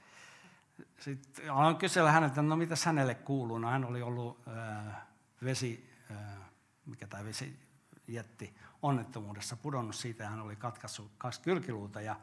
Sitten 1.00 1.52
aloin 1.52 1.76
kysellä 1.76 2.12
häneltä, 2.12 2.42
no 2.42 2.56
mitäs 2.56 2.86
hänelle 2.86 3.16
kuuluu. 3.16 3.58
No 3.58 3.70
hän 3.70 3.86
oli 3.86 4.02
ollut 4.02 4.48
ää, 4.48 5.06
vesi, 5.44 5.94
ää, 6.12 6.38
mikä 6.86 7.08
tämä 7.08 7.24
vesi 7.24 7.60
jätti 8.08 8.58
onnettomuudessa, 8.82 9.56
pudonnut 9.56 9.96
siitä 9.96 10.24
ja 10.24 10.30
hän 10.30 10.42
oli 10.42 10.56
katkaissut 10.56 11.12
kaksi 11.18 11.42
kylkiluuta. 11.42 12.02
Ja, 12.02 12.16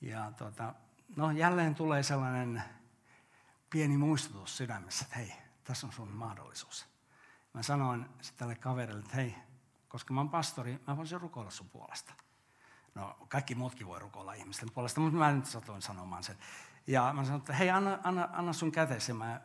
ja 0.00 0.32
tota, 0.36 0.74
no 1.16 1.30
jälleen 1.30 1.74
tulee 1.74 2.02
sellainen 2.02 2.62
pieni 3.70 3.96
muistutus 3.96 4.56
sydämessä, 4.56 5.04
että 5.04 5.16
hei, 5.16 5.32
tässä 5.64 5.86
on 5.86 5.92
sun 5.92 6.08
mahdollisuus. 6.08 6.86
Mä 7.54 7.62
sanoin 7.62 8.06
tälle 8.36 8.54
kaverille, 8.54 9.00
että 9.00 9.16
hei, 9.16 9.34
koska 9.88 10.14
mä 10.14 10.20
oon 10.20 10.30
pastori, 10.30 10.80
mä 10.86 10.96
voisin 10.96 11.20
rukoilla 11.20 11.50
sun 11.50 11.68
puolesta. 11.68 12.12
No 12.94 13.16
kaikki 13.28 13.54
muutkin 13.54 13.86
voi 13.86 13.98
rukoilla 13.98 14.32
ihmisten 14.32 14.72
puolesta, 14.74 15.00
mutta 15.00 15.18
mä 15.18 15.32
nyt 15.32 15.46
satoin 15.46 15.82
sanomaan 15.82 16.24
sen. 16.24 16.38
Ja 16.86 17.12
mä 17.12 17.24
sanoin, 17.24 17.40
että 17.40 17.52
hei, 17.52 17.70
anna, 17.70 17.98
anna, 18.04 18.28
anna 18.32 18.52
sun 18.52 18.72
kätesi. 18.72 19.12
Mä 19.12 19.40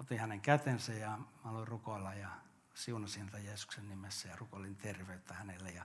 otin 0.00 0.18
hänen 0.18 0.40
kätensä 0.40 0.92
ja 0.92 1.18
mä 1.44 1.50
aloin 1.50 1.68
rukoilla 1.68 2.14
ja 2.14 2.28
siunasin 2.74 3.22
häntä 3.22 3.38
Jeesuksen 3.38 3.88
nimessä 3.88 4.28
ja 4.28 4.36
rukoilin 4.36 4.76
terveyttä 4.76 5.34
hänelle 5.34 5.70
ja 5.70 5.84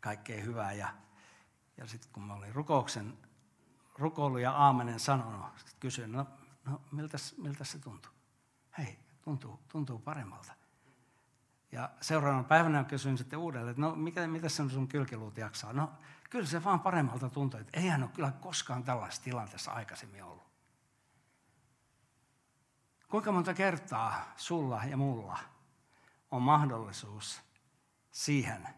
kaikkea 0.00 0.44
hyvää. 0.44 0.72
Ja, 0.72 0.88
ja 1.76 1.86
sitten 1.86 2.12
kun 2.12 2.22
mä 2.22 2.34
olin 2.34 2.54
rukouksen, 2.54 3.18
rukoilu 3.98 4.38
ja 4.38 4.52
aamenen 4.52 5.00
sanonut, 5.00 5.76
kysyin, 5.80 6.12
no, 6.12 6.26
no 6.64 6.80
miltä, 6.92 7.16
miltä 7.36 7.64
se 7.64 7.78
tuntuu? 7.78 8.12
Hei, 8.78 8.98
tuntuu, 9.28 9.60
tuntuu 9.68 9.98
paremmalta. 9.98 10.52
Ja 11.72 11.90
seuraavana 12.00 12.44
päivänä 12.44 12.84
kysyin 12.84 13.18
sitten 13.18 13.38
uudelleen, 13.38 13.70
että 13.70 13.82
no 13.82 13.94
mikä, 13.94 14.26
mitä 14.26 14.48
se 14.48 14.68
sun 14.68 14.88
kylkiluut 14.88 15.36
jaksaa? 15.36 15.72
No 15.72 15.90
kyllä 16.30 16.46
se 16.46 16.64
vaan 16.64 16.80
paremmalta 16.80 17.30
tuntuu, 17.30 17.60
että 17.60 17.80
eihän 17.80 18.02
ole 18.02 18.10
kyllä 18.14 18.30
koskaan 18.30 18.84
tällaisessa 18.84 19.24
tilanteessa 19.24 19.72
aikaisemmin 19.72 20.24
ollut. 20.24 20.48
Kuinka 23.08 23.32
monta 23.32 23.54
kertaa 23.54 24.32
sulla 24.36 24.84
ja 24.84 24.96
mulla 24.96 25.38
on 26.30 26.42
mahdollisuus 26.42 27.40
siihen, 28.10 28.68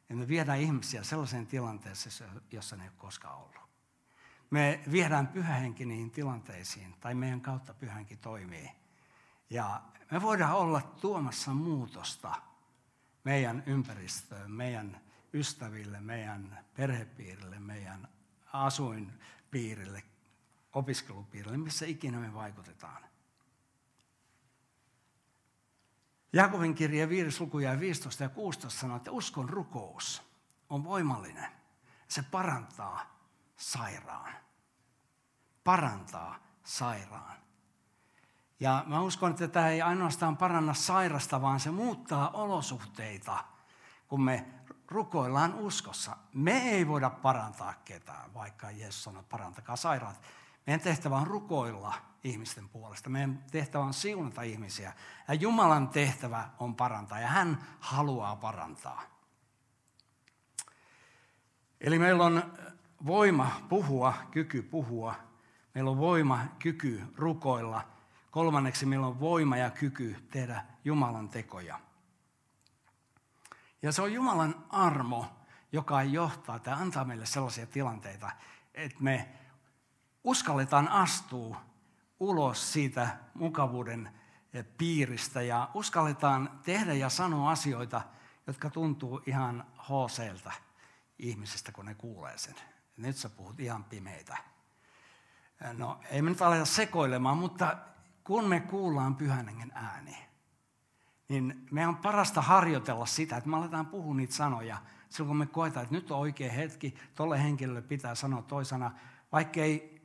että 0.00 0.14
me 0.14 0.28
viedään 0.28 0.60
ihmisiä 0.60 1.02
sellaiseen 1.02 1.46
tilanteeseen, 1.46 2.30
jossa 2.52 2.76
ne 2.76 2.82
ei 2.82 2.88
ole 2.88 2.96
koskaan 2.98 3.36
ollut. 3.38 3.70
Me 4.50 4.80
viedään 4.90 5.26
pyhähenki 5.26 5.86
niihin 5.86 6.10
tilanteisiin, 6.10 6.94
tai 7.00 7.14
meidän 7.14 7.40
kautta 7.40 7.74
pyhänkin 7.74 8.18
toimii. 8.18 8.85
Ja 9.50 9.82
me 10.10 10.22
voidaan 10.22 10.52
olla 10.52 10.80
tuomassa 10.80 11.54
muutosta 11.54 12.42
meidän 13.24 13.62
ympäristöön, 13.66 14.50
meidän 14.50 15.00
ystäville, 15.34 16.00
meidän 16.00 16.64
perhepiirille, 16.74 17.58
meidän 17.58 18.08
asuinpiirille, 18.52 20.02
opiskelupiirille, 20.72 21.56
missä 21.56 21.86
ikinä 21.86 22.18
me 22.18 22.34
vaikutetaan. 22.34 23.02
Jakovin 26.32 26.74
kirja 26.74 27.08
5 27.08 27.40
lukuja 27.40 27.80
15 27.80 28.22
ja 28.22 28.28
16 28.28 28.80
sanoo, 28.80 28.96
että 28.96 29.10
uskon 29.10 29.48
rukous 29.48 30.22
on 30.70 30.84
voimallinen. 30.84 31.50
Se 32.08 32.22
parantaa 32.22 33.18
sairaan. 33.56 34.32
Parantaa 35.64 36.38
sairaan. 36.64 37.45
Ja 38.60 38.84
mä 38.86 39.00
uskon, 39.00 39.30
että 39.30 39.48
tämä 39.48 39.68
ei 39.68 39.82
ainoastaan 39.82 40.36
paranna 40.36 40.74
sairasta, 40.74 41.42
vaan 41.42 41.60
se 41.60 41.70
muuttaa 41.70 42.30
olosuhteita, 42.30 43.44
kun 44.08 44.22
me 44.22 44.46
rukoillaan 44.88 45.54
uskossa. 45.54 46.16
Me 46.32 46.70
ei 46.70 46.88
voida 46.88 47.10
parantaa 47.10 47.74
ketään, 47.84 48.34
vaikka 48.34 48.70
Jeesus 48.70 49.04
sanoo, 49.04 49.22
parantakaa 49.22 49.76
sairaat. 49.76 50.22
Meidän 50.66 50.80
tehtävä 50.80 51.16
on 51.16 51.26
rukoilla 51.26 51.94
ihmisten 52.24 52.68
puolesta. 52.68 53.10
Meidän 53.10 53.44
tehtävä 53.50 53.84
on 53.84 53.94
siunata 53.94 54.42
ihmisiä. 54.42 54.92
Ja 55.28 55.34
Jumalan 55.34 55.88
tehtävä 55.88 56.48
on 56.58 56.74
parantaa, 56.74 57.20
ja 57.20 57.28
hän 57.28 57.64
haluaa 57.80 58.36
parantaa. 58.36 59.02
Eli 61.80 61.98
meillä 61.98 62.24
on 62.24 62.52
voima 63.06 63.50
puhua, 63.68 64.14
kyky 64.30 64.62
puhua. 64.62 65.14
Meillä 65.74 65.90
on 65.90 65.98
voima, 65.98 66.44
kyky 66.58 67.02
rukoilla– 67.16 67.84
Kolmanneksi 68.36 68.86
meillä 68.86 69.06
on 69.06 69.20
voima 69.20 69.56
ja 69.56 69.70
kyky 69.70 70.16
tehdä 70.30 70.64
Jumalan 70.84 71.28
tekoja. 71.28 71.80
Ja 73.82 73.92
se 73.92 74.02
on 74.02 74.12
Jumalan 74.12 74.64
armo, 74.68 75.26
joka 75.72 76.02
johtaa 76.02 76.58
tai 76.58 76.74
antaa 76.74 77.04
meille 77.04 77.26
sellaisia 77.26 77.66
tilanteita, 77.66 78.30
että 78.74 78.96
me 79.00 79.28
uskalletaan 80.24 80.88
astua 80.88 81.62
ulos 82.20 82.72
siitä 82.72 83.16
mukavuuden 83.34 84.10
piiristä 84.78 85.42
ja 85.42 85.70
uskalletaan 85.74 86.60
tehdä 86.64 86.94
ja 86.94 87.08
sanoa 87.08 87.50
asioita, 87.50 88.02
jotka 88.46 88.70
tuntuu 88.70 89.22
ihan 89.26 89.66
hooseilta 89.88 90.52
ihmisistä, 91.18 91.72
kun 91.72 91.86
ne 91.86 91.94
kuulee 91.94 92.38
sen. 92.38 92.54
Nyt 92.96 93.16
sä 93.16 93.28
puhut 93.28 93.60
ihan 93.60 93.84
pimeitä. 93.84 94.36
No, 95.72 96.00
ei 96.10 96.22
me 96.22 96.30
nyt 96.30 96.42
aleta 96.42 96.64
sekoilemaan, 96.64 97.38
mutta 97.38 97.76
kun 98.26 98.44
me 98.44 98.60
kuullaan 98.60 99.16
pyhän 99.16 99.48
hengen 99.48 99.72
ääni, 99.74 100.16
niin 101.28 101.66
me 101.70 101.86
on 101.86 101.96
parasta 101.96 102.42
harjoitella 102.42 103.06
sitä, 103.06 103.36
että 103.36 103.50
me 103.50 103.56
aletaan 103.56 103.86
puhua 103.86 104.14
niitä 104.14 104.34
sanoja 104.34 104.78
silloin, 105.10 105.28
kun 105.28 105.36
me 105.36 105.46
koetaan, 105.46 105.84
että 105.84 105.94
nyt 105.94 106.10
on 106.10 106.18
oikea 106.18 106.52
hetki, 106.52 106.94
tolle 107.14 107.42
henkilölle 107.42 107.82
pitää 107.82 108.14
sanoa 108.14 108.42
toisena, 108.42 108.90
vaikka 109.32 109.60
ei 109.60 109.96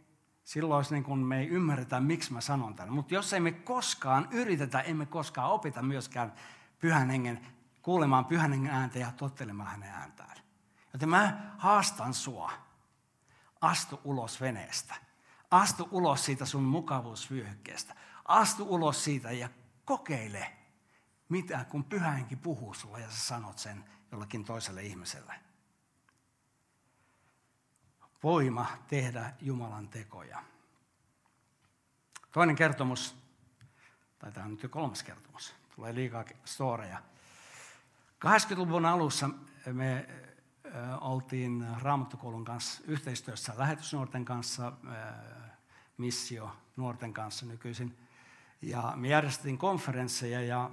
silloin 0.43 0.85
niin 0.89 1.03
kuin 1.03 1.19
me 1.19 1.39
ei 1.39 1.47
ymmärretä, 1.47 1.99
miksi 1.99 2.33
mä 2.33 2.41
sanon 2.41 2.75
tämän. 2.75 2.93
Mutta 2.93 3.13
jos 3.13 3.33
ei 3.33 3.39
me 3.39 3.51
koskaan 3.51 4.27
yritetä, 4.31 4.81
emme 4.81 5.05
koskaan 5.05 5.51
opita 5.51 5.81
myöskään 5.81 6.33
pyhän 6.79 7.09
hengen, 7.09 7.47
kuulemaan 7.81 8.25
pyhän 8.25 8.51
hengen 8.51 8.73
ääntä 8.73 8.99
ja 8.99 9.11
tottelemaan 9.11 9.69
hänen 9.69 9.89
ääntään. 9.89 10.37
Joten 10.93 11.09
mä 11.09 11.53
haastan 11.57 12.13
sua, 12.13 12.51
astu 13.61 13.99
ulos 14.03 14.41
veneestä. 14.41 14.95
Astu 15.51 15.87
ulos 15.91 16.25
siitä 16.25 16.45
sun 16.45 16.63
mukavuusvyöhykkeestä. 16.63 17.95
Astu 18.31 18.65
ulos 18.69 19.03
siitä 19.03 19.31
ja 19.31 19.49
kokeile, 19.85 20.53
mitä 21.29 21.65
kun 21.69 21.83
pyhähenki 21.83 22.35
puhuu 22.35 22.73
sulle 22.73 23.01
ja 23.01 23.11
sä 23.11 23.17
sanot 23.17 23.57
sen 23.57 23.85
jollekin 24.11 24.45
toiselle 24.45 24.83
ihmiselle. 24.83 25.35
Voima 28.23 28.67
tehdä 28.87 29.33
Jumalan 29.41 29.87
tekoja. 29.87 30.43
Toinen 32.31 32.55
kertomus, 32.55 33.15
tai 34.19 34.31
tämä 34.31 34.45
on 34.45 34.51
nyt 34.51 34.63
jo 34.63 34.69
kolmas 34.69 35.03
kertomus, 35.03 35.55
tulee 35.75 35.95
liikaa 35.95 36.25
storeja. 36.45 37.01
80-luvun 38.25 38.85
alussa 38.85 39.29
me 39.73 40.07
oltiin 41.01 41.67
Raamattokoulun 41.81 42.45
kanssa 42.45 42.81
yhteistyössä 42.87 43.53
lähetysnuorten 43.57 44.25
kanssa, 44.25 44.73
missio 45.97 46.55
nuorten 46.75 47.13
kanssa 47.13 47.45
nykyisin. 47.45 47.97
Ja 48.61 48.93
me 48.95 49.07
järjestettiin 49.07 49.57
konferensseja 49.57 50.41
ja 50.41 50.71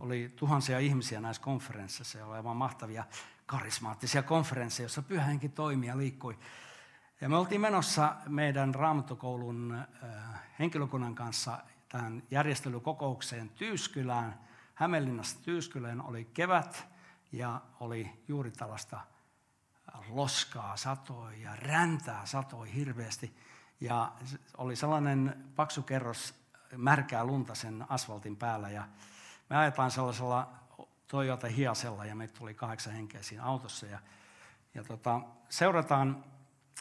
oli 0.00 0.32
tuhansia 0.36 0.78
ihmisiä 0.78 1.20
näissä 1.20 1.42
konferensseissa 1.42 2.18
ja 2.18 2.26
oli 2.26 2.36
aivan 2.36 2.56
mahtavia 2.56 3.04
karismaattisia 3.46 4.22
konferensseja, 4.22 4.84
joissa 4.84 5.02
toimii 5.54 5.88
ja 5.88 5.98
liikkui. 5.98 6.38
Ja 7.20 7.28
me 7.28 7.36
oltiin 7.36 7.60
menossa 7.60 8.16
meidän 8.28 8.74
raamattokoulun 8.74 9.84
henkilökunnan 10.58 11.14
kanssa 11.14 11.58
tähän 11.88 12.22
järjestelykokoukseen 12.30 13.48
Tyyskylään. 13.48 14.38
Hämeenlinnasta 14.74 15.42
Tyyskylään 15.42 16.02
oli 16.02 16.24
kevät 16.24 16.88
ja 17.32 17.60
oli 17.80 18.22
juuri 18.28 18.50
tällaista 18.50 19.00
loskaa 20.08 20.76
satoi 20.76 21.42
ja 21.42 21.56
räntää 21.56 22.26
satoi 22.26 22.74
hirveästi. 22.74 23.36
Ja 23.80 24.12
oli 24.58 24.76
sellainen 24.76 25.44
paksu 25.56 25.82
kerros 25.82 26.41
märkää 26.76 27.24
lunta 27.24 27.54
sen 27.54 27.84
asfaltin 27.88 28.36
päällä 28.36 28.70
ja 28.70 28.88
me 29.50 29.56
ajetaan 29.56 29.90
sellaisella 29.90 30.50
Toyota 31.08 31.46
Hiasella 31.46 32.04
ja 32.04 32.14
meitä 32.14 32.38
tuli 32.38 32.54
kahdeksan 32.54 32.92
henkeä 32.92 33.22
siinä 33.22 33.44
autossa. 33.44 33.86
Ja, 33.86 33.98
ja 34.74 34.84
tota, 34.84 35.20
seurataan 35.48 36.24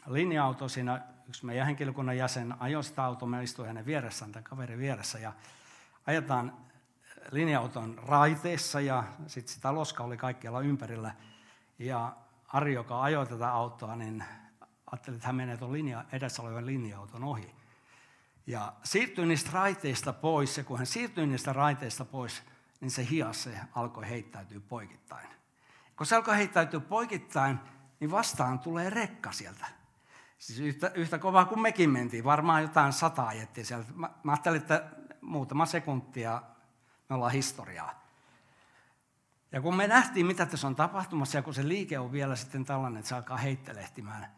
linja-auto 0.08 0.70
siinä, 0.70 1.02
yksi 1.28 1.46
meidän 1.46 1.66
henkilökunnan 1.66 2.18
jäsen 2.18 2.56
ajoi 2.60 2.84
sitä 2.84 3.04
autoa, 3.04 3.28
me 3.28 3.44
istuin 3.44 3.68
hänen 3.68 3.86
vieressään, 3.86 4.32
tämän 4.32 4.44
kaverin 4.44 4.80
vieressä, 4.80 5.20
ja 5.20 5.34
ajetaan 6.08 6.58
linja-auton 7.32 7.98
raiteessa, 7.98 8.82
ja 8.82 9.04
sitten 9.28 9.54
sitä 9.54 9.76
loska 9.76 10.04
oli 10.04 10.18
kaikkialla 10.18 10.62
ympärillä. 10.62 11.16
Ja 11.80 12.16
Ari, 12.48 12.74
joka 12.74 13.02
ajoi 13.02 13.28
tätä 13.28 13.52
autoa, 13.52 13.96
niin 13.96 14.24
ajatteli, 14.92 15.16
että 15.16 15.28
hän 15.28 15.36
menee 15.36 15.58
tuon 15.58 15.74
linja, 15.74 16.06
edessä 16.12 16.42
olevan 16.42 16.66
linja-auton 16.66 17.24
ohi. 17.24 17.61
Ja 18.48 18.74
siirtyi 18.84 19.26
niistä 19.26 19.50
raiteista 19.54 20.14
pois, 20.14 20.58
ja 20.58 20.64
kun 20.64 20.78
hän 20.78 20.88
siirtyi 20.88 21.28
niistä 21.28 21.54
raiteista 21.54 22.06
pois, 22.06 22.44
niin 22.82 22.92
se 22.92 23.08
hias 23.10 23.44
se 23.44 23.60
alkoi 23.76 24.10
heittäytyä 24.10 24.60
poikittain. 24.60 25.28
Kun 25.98 26.06
se 26.06 26.16
alkoi 26.16 26.38
heittäytyä 26.38 26.80
poikittain, 26.80 27.60
niin 28.00 28.12
vastaan 28.12 28.60
tulee 28.60 28.90
rekka 28.90 29.32
sieltä. 29.32 29.66
Siis 30.38 30.60
yhtä, 30.60 30.92
yhtä 30.96 31.20
kovaa 31.20 31.46
kuin 31.46 31.62
mekin 31.62 31.90
mentiin, 31.90 32.24
varmaan 32.24 32.62
jotain 32.62 32.94
sata 32.94 33.28
ajettiin 33.28 33.66
sieltä. 33.66 33.94
Mä, 33.96 34.10
mä 34.24 34.32
ajattelin, 34.32 34.62
että 34.62 34.90
muutama 35.22 35.66
sekuntia 35.66 36.42
me 37.10 37.16
ollaan 37.16 37.32
historiaa. 37.32 38.02
Ja 39.52 39.62
kun 39.62 39.76
me 39.76 39.88
nähtiin, 39.88 40.26
mitä 40.26 40.46
tässä 40.46 40.68
on 40.68 40.76
tapahtumassa, 40.76 41.38
ja 41.38 41.42
kun 41.42 41.54
se 41.54 41.68
liike 41.68 42.00
on 42.00 42.12
vielä 42.12 42.36
sitten 42.36 42.66
tällainen, 42.66 43.00
että 43.00 43.10
se 43.10 43.16
alkaa 43.16 43.38
heittelehtimään, 43.38 44.32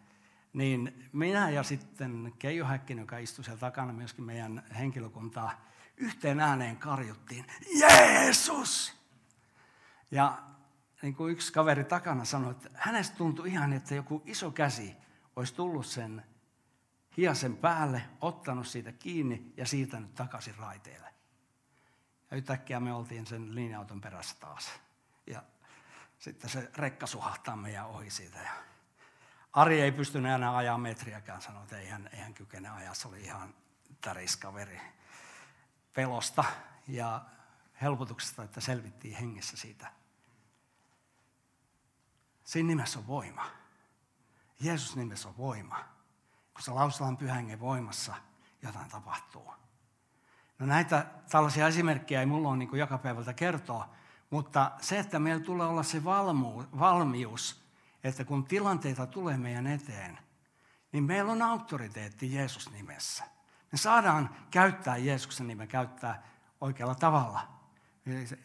niin 0.53 1.09
minä 1.13 1.49
ja 1.49 1.63
sitten 1.63 2.33
Keijo 2.39 2.65
Häkkinen, 2.65 3.01
joka 3.01 3.17
istui 3.17 3.45
siellä 3.45 3.59
takana 3.59 3.93
myöskin 3.93 4.25
meidän 4.25 4.63
henkilökuntaa, 4.77 5.61
yhteen 5.97 6.39
ääneen 6.39 6.77
karjuttiin, 6.77 7.45
Jeesus! 7.79 8.93
Ja 10.11 10.43
niin 11.01 11.15
kuin 11.15 11.31
yksi 11.31 11.53
kaveri 11.53 11.83
takana 11.83 12.25
sanoi, 12.25 12.51
että 12.51 12.69
hänestä 12.73 13.17
tuntui 13.17 13.49
ihan, 13.49 13.73
että 13.73 13.95
joku 13.95 14.21
iso 14.25 14.51
käsi 14.51 14.95
olisi 15.35 15.53
tullut 15.53 15.85
sen 15.85 16.23
hiasen 17.17 17.57
päälle, 17.57 18.01
ottanut 18.21 18.67
siitä 18.67 18.91
kiinni 18.91 19.53
ja 19.57 19.65
siirtänyt 19.65 20.15
takaisin 20.15 20.55
raiteille. 20.55 21.13
Ja 22.31 22.37
yhtäkkiä 22.37 22.79
me 22.79 22.93
oltiin 22.93 23.25
sen 23.25 23.55
linja-auton 23.55 24.01
perässä 24.01 24.35
taas. 24.39 24.71
Ja 25.27 25.43
sitten 26.19 26.49
se 26.49 26.71
rekka 26.75 27.07
suhahtaa 27.07 27.55
meidän 27.55 27.85
ohi 27.85 28.09
siitä. 28.09 28.39
Ja 28.39 28.51
Ari 29.53 29.81
ei 29.81 29.91
pystynyt 29.91 30.31
enää 30.31 30.57
ajaa 30.57 30.77
metriäkään, 30.77 31.41
sanoi, 31.41 31.63
että 31.63 31.77
ei 31.77 31.87
hän, 31.87 32.09
ei 32.13 32.19
hän 32.19 32.33
kykene 32.33 32.69
ajaa. 32.69 32.93
Se 32.93 33.07
oli 33.07 33.21
ihan 33.21 33.55
täriskaveri 34.01 34.81
pelosta 35.93 36.43
ja 36.87 37.21
helpotuksesta, 37.81 38.43
että 38.43 38.61
selvittiin 38.61 39.17
hengessä 39.17 39.57
siitä. 39.57 39.91
Siinä 42.43 42.67
nimessä 42.67 42.99
on 42.99 43.07
voima. 43.07 43.45
Jeesus 44.59 44.95
nimessä 44.95 45.29
on 45.29 45.37
voima. 45.37 45.79
Kun 46.53 46.61
se 46.61 46.71
lausutaan 46.71 47.17
pyhän 47.17 47.59
voimassa, 47.59 48.15
jotain 48.61 48.89
tapahtuu. 48.89 49.53
No 50.59 50.65
näitä 50.65 51.05
tällaisia 51.29 51.67
esimerkkejä 51.67 52.19
ei 52.19 52.25
mulla 52.25 52.49
ole 52.49 52.57
niin 52.57 52.77
joka 52.77 52.97
päivältä 52.97 53.33
kertoa, 53.33 53.89
mutta 54.29 54.71
se, 54.81 54.99
että 54.99 55.19
meillä 55.19 55.43
tulee 55.43 55.67
olla 55.67 55.83
se 55.83 56.03
valmius, 56.79 57.62
että 58.03 58.25
kun 58.25 58.45
tilanteita 58.45 59.07
tulee 59.07 59.37
meidän 59.37 59.67
eteen, 59.67 60.19
niin 60.91 61.03
meillä 61.03 61.31
on 61.31 61.41
auktoriteetti 61.41 62.33
Jeesus 62.33 62.71
nimessä. 62.71 63.23
Me 63.71 63.77
saadaan 63.77 64.29
käyttää 64.51 64.97
Jeesuksen 64.97 65.47
nimen, 65.47 65.67
käyttää 65.67 66.23
oikealla 66.61 66.95
tavalla. 66.95 67.47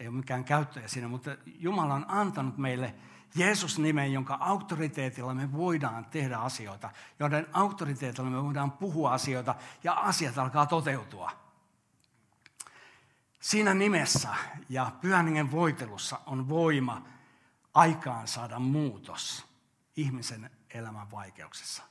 Ei 0.01 0.09
ole 0.09 0.17
mikään 0.17 0.45
käyttäjä 0.45 0.89
siinä, 0.89 1.09
mutta 1.09 1.31
Jumala 1.47 1.95
on 1.95 2.05
antanut 2.09 2.59
meille 2.59 2.95
Jeesus 3.35 3.79
nimen, 3.79 4.13
jonka 4.13 4.35
auktoriteetilla 4.41 5.35
me 5.35 5.53
voidaan 5.53 6.05
tehdä 6.05 6.39
asioita, 6.39 6.91
joiden 7.19 7.47
auktoriteetilla 7.53 8.31
me 8.31 8.45
voidaan 8.45 8.73
puhua 8.73 9.13
asioita 9.13 9.55
ja 9.85 9.93
asiat 9.93 10.39
alkaa 10.39 10.67
toteutua. 10.67 11.31
Siinä 13.41 13.75
nimessä 13.75 14.29
ja 14.69 14.93
pyhän 15.01 15.51
voitelussa 15.51 16.21
on 16.27 16.49
voima 16.49 17.03
aikaan 17.79 18.29
saada 18.29 18.59
muutos 18.59 19.47
ihmisen 19.97 20.51
elämän 20.75 21.11
vaikeuksissa. 21.11 21.83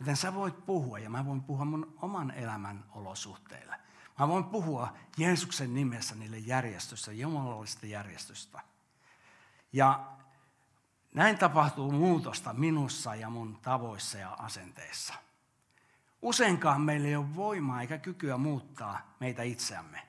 Joten 0.00 0.16
sä 0.16 0.34
voit 0.34 0.66
puhua, 0.66 0.98
ja 0.98 1.10
mä 1.10 1.26
voin 1.26 1.42
puhua 1.42 1.64
mun 1.64 1.98
oman 2.02 2.30
elämän 2.30 2.84
olosuhteille. 2.92 3.76
Mä 4.18 4.28
voin 4.28 4.44
puhua 4.44 4.92
Jeesuksen 5.16 5.74
nimessä 5.74 6.14
niille 6.14 6.38
järjestöstä, 6.38 7.12
jumalallista 7.12 7.86
järjestöstä. 7.86 8.60
Ja 9.72 10.04
näin 11.14 11.38
tapahtuu 11.38 11.92
muutosta 11.92 12.52
minussa 12.52 13.14
ja 13.14 13.30
mun 13.30 13.58
tavoissa 13.62 14.18
ja 14.18 14.30
asenteissa. 14.30 15.14
Useinkaan 16.22 16.80
meillä 16.80 17.08
ei 17.08 17.16
ole 17.16 17.36
voimaa 17.36 17.80
eikä 17.80 17.98
kykyä 17.98 18.36
muuttaa 18.36 19.14
meitä 19.20 19.42
itseämme. 19.42 20.08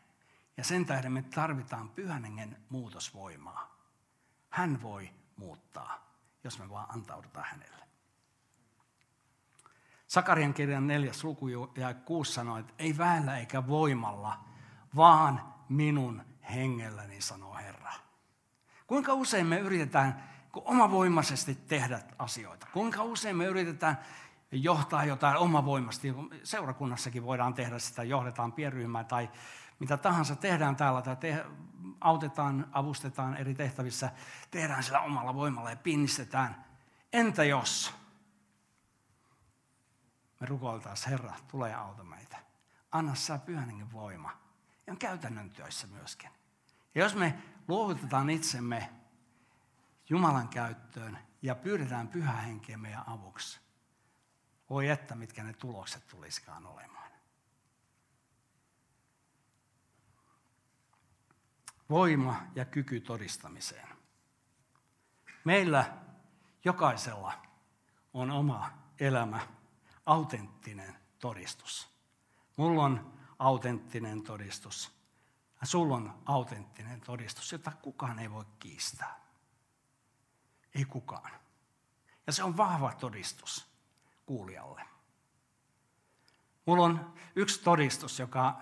Ja 0.57 0.63
sen 0.63 0.85
tähden 0.85 1.11
me 1.11 1.21
tarvitaan 1.21 1.89
pyhän 1.89 2.57
muutosvoimaa. 2.69 3.74
Hän 4.55 4.81
voi 4.81 5.09
muuttaa, 5.35 5.99
jos 6.43 6.59
me 6.59 6.69
vaan 6.69 6.85
antaudutaan 6.93 7.45
hänelle. 7.51 7.85
Sakarian 10.07 10.53
kirjan 10.53 10.87
neljäs 10.87 11.23
luku 11.23 11.47
ja 11.47 11.93
kuusi 12.05 12.33
sanoo, 12.33 12.57
että 12.57 12.73
ei 12.79 12.97
väellä 12.97 13.37
eikä 13.37 13.67
voimalla, 13.67 14.39
vaan 14.95 15.53
minun 15.69 16.21
hengelläni, 16.53 17.21
sanoo 17.21 17.55
Herra. 17.55 17.93
Kuinka 18.87 19.13
usein 19.13 19.47
me 19.47 19.59
yritetään 19.59 20.23
omavoimaisesti 20.53 21.55
tehdä 21.55 21.99
asioita? 22.19 22.67
Kuinka 22.73 23.03
usein 23.03 23.35
me 23.35 23.45
yritetään 23.45 23.99
johtaa 24.51 25.05
jotain 25.05 25.37
omavoimasti? 25.37 26.13
Seurakunnassakin 26.43 27.23
voidaan 27.23 27.53
tehdä 27.53 27.79
sitä, 27.79 28.03
johdetaan 28.03 28.53
pienryhmää 28.53 29.03
tai 29.03 29.29
mitä 29.79 29.97
tahansa 29.97 30.35
tehdään 30.35 30.75
täällä 30.75 31.01
tai 31.01 31.15
te, 31.15 31.45
autetaan, 32.01 32.67
avustetaan 32.71 33.37
eri 33.37 33.55
tehtävissä, 33.55 34.11
tehdään 34.51 34.83
sillä 34.83 34.99
omalla 34.99 35.35
voimalla 35.35 35.69
ja 35.69 35.75
pinnistetään. 35.75 36.65
Entä 37.13 37.43
jos 37.43 37.93
me 40.39 40.47
rukoiltaisiin, 40.47 41.09
Herra, 41.09 41.33
tule 41.47 41.69
ja 41.69 41.81
auta 41.81 42.03
meitä. 42.03 42.37
Anna 42.91 43.15
sä 43.15 43.37
pyhän 43.37 43.91
voima. 43.91 44.31
Ja 44.87 44.93
on 44.93 44.99
käytännön 44.99 45.49
työissä 45.49 45.87
myöskin. 45.87 46.29
Ja 46.95 47.01
jos 47.01 47.15
me 47.15 47.39
luovutetaan 47.67 48.29
itsemme 48.29 48.89
Jumalan 50.09 50.47
käyttöön 50.47 51.17
ja 51.41 51.55
pyydetään 51.55 52.07
pyhä 52.07 52.33
henkeä 52.33 52.77
meidän 52.77 53.09
avuksi, 53.09 53.59
voi 54.69 54.89
että 54.89 55.15
mitkä 55.15 55.43
ne 55.43 55.53
tulokset 55.53 56.07
tulisikaan 56.07 56.65
olemaan. 56.65 57.11
Voima 61.89 62.41
ja 62.55 62.65
kyky 62.65 62.99
todistamiseen. 62.99 63.87
Meillä 65.43 65.97
jokaisella 66.63 67.33
on 68.13 68.31
oma 68.31 68.71
elämä 68.99 69.47
autenttinen 70.05 70.95
todistus. 71.19 71.89
Mulla 72.57 72.83
on 72.83 73.13
autenttinen 73.39 74.21
todistus. 74.21 74.91
Ja 75.61 75.67
sulla 75.67 75.95
on 75.95 76.21
autenttinen 76.25 77.01
todistus, 77.01 77.51
jota 77.51 77.71
kukaan 77.71 78.19
ei 78.19 78.31
voi 78.31 78.45
kiistää. 78.59 79.19
Ei 80.75 80.85
kukaan. 80.85 81.31
Ja 82.27 82.33
se 82.33 82.43
on 82.43 82.57
vahva 82.57 82.93
todistus 82.93 83.67
kuulijalle. 84.25 84.81
Mulla 86.65 86.85
on 86.85 87.13
yksi 87.35 87.61
todistus, 87.63 88.19
joka 88.19 88.61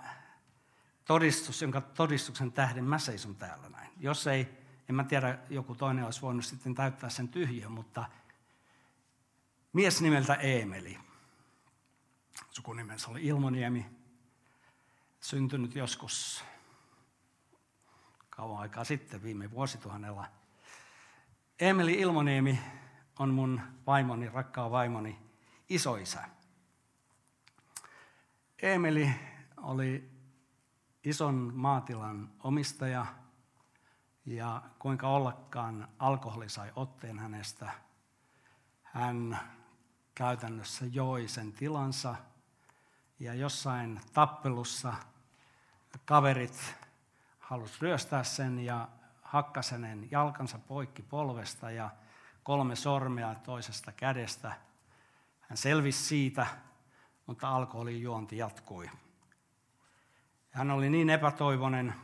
todistus, 1.04 1.62
jonka 1.62 1.80
todistuksen 1.80 2.52
tähden 2.52 2.84
mä 2.84 2.98
seison 2.98 3.36
täällä 3.36 3.68
näin. 3.68 3.90
Jos 4.00 4.26
ei, 4.26 4.48
en 4.88 4.94
mä 4.94 5.04
tiedä, 5.04 5.38
joku 5.50 5.74
toinen 5.74 6.04
olisi 6.04 6.22
voinut 6.22 6.44
sitten 6.44 6.74
täyttää 6.74 7.10
sen 7.10 7.28
tyhjön, 7.28 7.72
mutta 7.72 8.08
mies 9.72 10.00
nimeltä 10.00 10.34
Eemeli, 10.34 10.98
sukunimensä 12.50 13.10
oli 13.10 13.26
Ilmoniemi, 13.26 13.86
syntynyt 15.20 15.74
joskus 15.74 16.44
kauan 18.30 18.60
aikaa 18.60 18.84
sitten, 18.84 19.22
viime 19.22 19.50
vuosituhannella. 19.50 20.26
Emeli 21.60 21.94
Ilmoniemi 21.94 22.60
on 23.18 23.34
mun 23.34 23.60
vaimoni, 23.86 24.28
rakkaa 24.28 24.70
vaimoni, 24.70 25.18
isoisä. 25.68 26.28
Emeli 28.62 29.10
oli 29.56 30.13
ison 31.04 31.52
maatilan 31.54 32.30
omistaja 32.42 33.06
ja 34.26 34.62
kuinka 34.78 35.08
ollakaan 35.08 35.88
alkoholi 35.98 36.48
sai 36.48 36.72
otteen 36.76 37.18
hänestä. 37.18 37.70
Hän 38.82 39.38
käytännössä 40.14 40.86
joi 40.86 41.28
sen 41.28 41.52
tilansa 41.52 42.14
ja 43.20 43.34
jossain 43.34 44.00
tappelussa 44.12 44.94
kaverit 46.04 46.74
halusi 47.38 47.74
ryöstää 47.80 48.24
sen 48.24 48.58
ja 48.58 48.88
hakkasi 49.22 49.72
hänen 49.72 50.08
jalkansa 50.10 50.58
poikki 50.58 51.02
polvesta 51.02 51.70
ja 51.70 51.90
kolme 52.42 52.76
sormea 52.76 53.34
toisesta 53.34 53.92
kädestä. 53.92 54.52
Hän 55.40 55.56
selvisi 55.56 56.04
siitä, 56.04 56.46
mutta 57.26 57.48
alkoholin 57.48 58.02
juonti 58.02 58.36
jatkui. 58.36 58.90
Hän 60.54 60.70
oli 60.70 60.90
niin 60.90 61.10
epätoivoinen, 61.10 61.94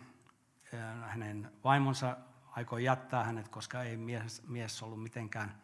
hänen 1.06 1.52
vaimonsa 1.64 2.16
aikoi 2.50 2.84
jättää 2.84 3.24
hänet, 3.24 3.48
koska 3.48 3.82
ei 3.82 3.96
mies, 3.96 4.42
mies 4.48 4.82
ollut 4.82 5.02
mitenkään 5.02 5.54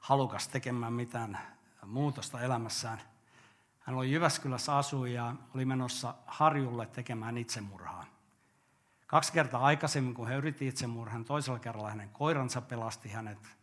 halukas 0.00 0.48
tekemään 0.48 0.92
mitään 0.92 1.38
muutosta 1.86 2.40
elämässään. 2.40 3.00
Hän 3.80 3.96
oli 3.96 4.12
Jyväskylässä 4.12 4.76
asu 4.76 5.04
ja 5.04 5.34
oli 5.54 5.64
menossa 5.64 6.14
Harjulle 6.26 6.86
tekemään 6.86 7.38
itsemurhaa. 7.38 8.04
Kaksi 9.06 9.32
kertaa 9.32 9.64
aikaisemmin, 9.64 10.14
kun 10.14 10.28
he 10.28 10.34
yritti 10.34 10.66
itsemurhan, 10.66 11.24
toisella 11.24 11.58
kerralla 11.58 11.90
hänen 11.90 12.10
koiransa 12.10 12.60
pelasti 12.60 13.08
hänet, 13.08 13.56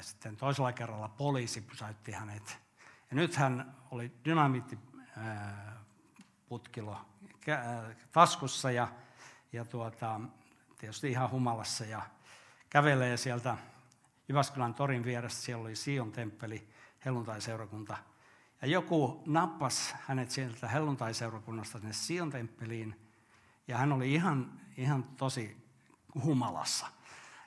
sitten 0.00 0.36
toisella 0.36 0.72
kerralla 0.72 1.08
poliisi 1.08 1.60
pysäytti 1.60 2.12
hänet. 2.12 2.58
Ja 3.10 3.16
nyt 3.16 3.36
hän 3.36 3.74
oli 3.90 4.12
dynamiittiputkilo 6.54 6.96
taskussa 8.12 8.70
ja, 8.70 8.88
ja 9.52 9.64
tuota, 9.64 10.20
tietysti 10.78 11.10
ihan 11.10 11.30
humalassa 11.30 11.84
ja 11.84 12.02
kävelee 12.70 13.16
sieltä 13.16 13.56
Jyväskylän 14.28 14.74
torin 14.74 15.04
vieressä, 15.04 15.42
siellä 15.42 15.62
oli 15.62 15.76
Sion 15.76 16.12
temppeli, 16.12 16.68
helluntaiseurakunta. 17.04 17.96
Ja 18.62 18.68
joku 18.68 19.22
nappas 19.26 19.94
hänet 20.06 20.30
sieltä 20.30 20.68
helluntaiseurakunnasta 20.68 21.78
sinne 21.78 21.92
Sion 21.92 22.30
temppeliin 22.30 23.00
ja 23.68 23.78
hän 23.78 23.92
oli 23.92 24.14
ihan, 24.14 24.60
ihan 24.76 25.04
tosi 25.04 25.56
humalassa. 26.24 26.86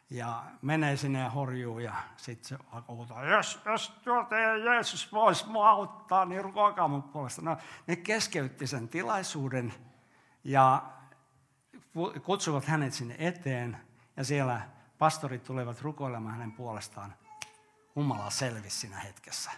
Ja 0.09 0.43
menee 0.61 0.97
sinne 0.97 1.19
ja 1.19 1.29
horjuu 1.29 1.79
ja 1.79 1.93
sitten 2.17 2.45
se 2.49 2.57
huutaa, 2.87 3.25
jos, 3.25 3.61
jos 3.65 3.89
tuolta 3.89 4.35
Jeesus 4.35 5.11
voisi 5.11 5.47
mua 5.47 5.69
auttaa, 5.69 6.25
niin 6.25 6.43
rukoakaa 6.43 6.87
mun 6.87 7.03
puolesta. 7.03 7.41
No, 7.41 7.57
ne 7.87 7.95
keskeytti 7.95 8.67
sen 8.67 8.89
tilaisuuden 8.89 9.73
ja 10.43 10.83
kutsuvat 12.23 12.65
hänet 12.65 12.93
sinne 12.93 13.15
eteen 13.17 13.77
ja 14.17 14.23
siellä 14.23 14.61
pastorit 14.97 15.43
tulevat 15.43 15.81
rukoilemaan 15.81 16.33
hänen 16.33 16.51
puolestaan. 16.51 17.13
Humala 17.95 18.29
selvisi 18.29 18.79
siinä 18.79 18.99
hetkessä. 18.99 19.51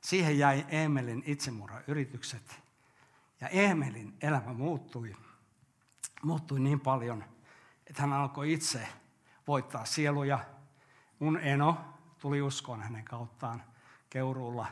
Siihen 0.00 0.38
jäi 0.38 0.66
Emelin 0.68 1.22
itsemurhayritykset 1.26 2.60
ja 3.40 3.48
Emelin 3.48 4.16
elämä 4.22 4.52
muuttui 4.52 5.16
muuttui 6.22 6.60
niin 6.60 6.80
paljon, 6.80 7.24
että 7.86 8.02
hän 8.02 8.12
alkoi 8.12 8.52
itse 8.52 8.88
voittaa 9.48 9.84
sieluja. 9.84 10.38
Mun 11.18 11.38
eno 11.38 11.76
tuli 12.18 12.42
uskoon 12.42 12.82
hänen 12.82 13.04
kauttaan 13.04 13.62
Keuruulla. 14.10 14.66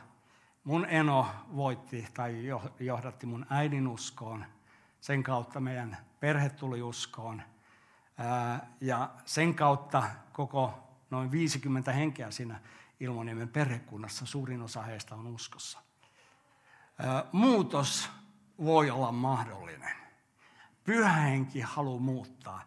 Mun 0.63 0.85
eno 0.85 1.27
voitti 1.55 2.07
tai 2.13 2.45
johdatti 2.79 3.25
mun 3.25 3.45
äidin 3.49 3.87
uskoon. 3.87 4.45
Sen 5.01 5.23
kautta 5.23 5.59
meidän 5.59 5.97
perhe 6.19 6.49
tuli 6.49 6.81
uskoon. 6.81 7.41
Ja 8.81 9.09
sen 9.25 9.55
kautta 9.55 10.03
koko 10.33 10.79
noin 11.09 11.31
50 11.31 11.91
henkeä 11.91 12.31
siinä 12.31 12.59
Ilmoniemen 12.99 13.49
perhekunnassa, 13.49 14.25
suurin 14.25 14.61
osa 14.61 14.81
heistä 14.81 15.15
on 15.15 15.27
uskossa. 15.27 15.79
Muutos 17.31 18.09
voi 18.63 18.89
olla 18.89 19.11
mahdollinen. 19.11 19.95
Pyhä 20.83 21.11
henki 21.13 21.61
haluaa 21.61 21.99
muuttaa. 21.99 22.63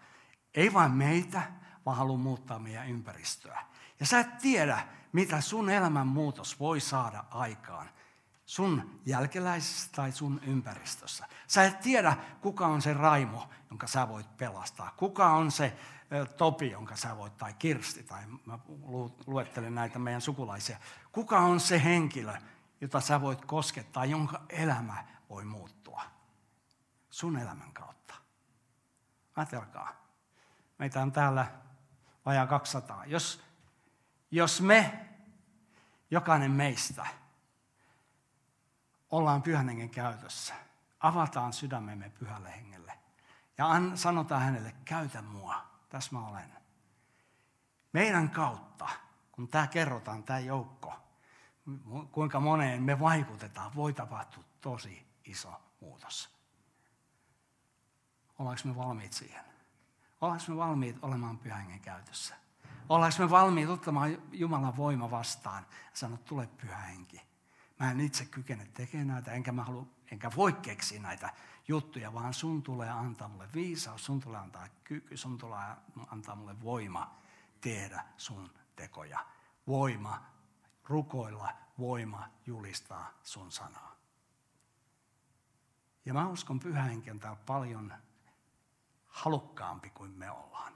Ei 0.54 0.72
vain 0.72 0.92
meitä, 0.92 1.42
vaan 1.86 1.96
haluaa 1.96 2.18
muuttaa 2.18 2.58
meidän 2.58 2.88
ympäristöä. 2.88 3.64
Ja 4.00 4.06
sä 4.06 4.20
et 4.20 4.38
tiedä, 4.38 4.86
mitä 5.12 5.40
sun 5.40 5.70
elämän 5.70 6.06
muutos 6.06 6.60
voi 6.60 6.80
saada 6.80 7.24
aikaan 7.30 7.90
sun 8.46 9.00
jälkeläisessä 9.06 9.90
tai 9.92 10.12
sun 10.12 10.40
ympäristössä. 10.46 11.26
Sä 11.46 11.64
et 11.64 11.80
tiedä, 11.80 12.16
kuka 12.40 12.66
on 12.66 12.82
se 12.82 12.94
Raimo, 12.94 13.48
jonka 13.70 13.86
sä 13.86 14.08
voit 14.08 14.36
pelastaa. 14.36 14.94
Kuka 14.96 15.30
on 15.30 15.50
se 15.50 15.76
Topi, 16.36 16.70
jonka 16.70 16.96
sä 16.96 17.16
voit, 17.16 17.36
tai 17.36 17.54
Kirsti, 17.54 18.02
tai 18.02 18.22
mä 18.46 18.58
luettelen 19.26 19.74
näitä 19.74 19.98
meidän 19.98 20.20
sukulaisia. 20.20 20.78
Kuka 21.12 21.38
on 21.38 21.60
se 21.60 21.84
henkilö, 21.84 22.34
jota 22.80 23.00
sä 23.00 23.20
voit 23.20 23.44
koskettaa, 23.44 24.04
jonka 24.04 24.42
elämä 24.48 25.04
voi 25.28 25.44
muuttua? 25.44 26.02
Sun 27.10 27.38
elämän 27.38 27.72
kautta. 27.72 28.14
Ajatelkaa. 29.36 29.88
Meitä 30.78 31.02
on 31.02 31.12
täällä 31.12 31.46
vajaa 32.26 32.46
200. 32.46 33.04
Jos, 33.06 33.42
jos 34.30 34.60
me, 34.60 35.08
jokainen 36.10 36.50
meistä, 36.50 37.06
ollaan 39.10 39.42
pyhän 39.42 39.68
hengen 39.68 39.90
käytössä, 39.90 40.54
avataan 41.00 41.52
sydämemme 41.52 42.12
pyhälle 42.18 42.56
hengelle 42.56 42.98
ja 43.58 43.70
an, 43.70 43.98
sanotaan 43.98 44.42
hänelle, 44.42 44.74
käytä 44.84 45.22
mua, 45.22 45.66
tässä 45.88 46.10
mä 46.12 46.26
olen. 46.26 46.52
Meidän 47.92 48.30
kautta, 48.30 48.88
kun 49.32 49.48
tämä 49.48 49.66
kerrotaan, 49.66 50.22
tämä 50.22 50.38
joukko, 50.38 50.96
kuinka 52.12 52.40
moneen 52.40 52.82
me 52.82 53.00
vaikutetaan, 53.00 53.74
voi 53.74 53.92
tapahtua 53.92 54.44
tosi 54.60 55.06
iso 55.24 55.62
muutos. 55.80 56.30
Ollaanko 58.38 58.62
me 58.64 58.76
valmiit 58.76 59.12
siihen? 59.12 59.49
Ollaanko 60.20 60.44
me 60.48 60.56
valmiit 60.56 60.96
olemaan 61.02 61.38
pyhän 61.38 61.80
käytössä? 61.80 62.34
Ollaanko 62.88 63.16
me 63.18 63.30
valmiit 63.30 63.68
ottamaan 63.68 64.18
Jumalan 64.32 64.76
voima 64.76 65.10
vastaan 65.10 65.66
ja 65.70 65.90
sanoa, 65.94 66.18
tule 66.18 66.46
pyhä 66.46 66.76
henki. 66.76 67.22
Mä 67.78 67.90
en 67.90 68.00
itse 68.00 68.24
kykene 68.24 68.66
tekemään 68.74 69.08
näitä, 69.08 69.32
enkä, 69.32 69.52
mä 69.52 69.64
halu, 69.64 69.88
enkä 70.12 70.30
voi 70.36 70.52
keksiä 70.52 71.00
näitä 71.00 71.30
juttuja, 71.68 72.14
vaan 72.14 72.34
sun 72.34 72.62
tulee 72.62 72.90
antaa 72.90 73.28
mulle 73.28 73.48
viisaus, 73.54 74.04
sun 74.04 74.20
tulee 74.20 74.40
antaa 74.40 74.68
kyky, 74.84 75.16
sun 75.16 75.38
tulee 75.38 75.76
antaa 76.06 76.34
mulle 76.34 76.62
voima 76.62 77.16
tehdä 77.60 78.04
sun 78.16 78.50
tekoja. 78.76 79.26
Voima 79.66 80.22
rukoilla, 80.84 81.52
voima 81.78 82.28
julistaa 82.46 83.10
sun 83.22 83.52
sanaa. 83.52 83.96
Ja 86.04 86.14
mä 86.14 86.28
uskon 86.28 86.60
pyhä 86.60 86.82
henki 86.82 87.10
on 87.10 87.20
täällä 87.20 87.40
paljon 87.46 87.92
halukkaampi 89.10 89.90
kuin 89.90 90.10
me 90.10 90.30
ollaan. 90.30 90.72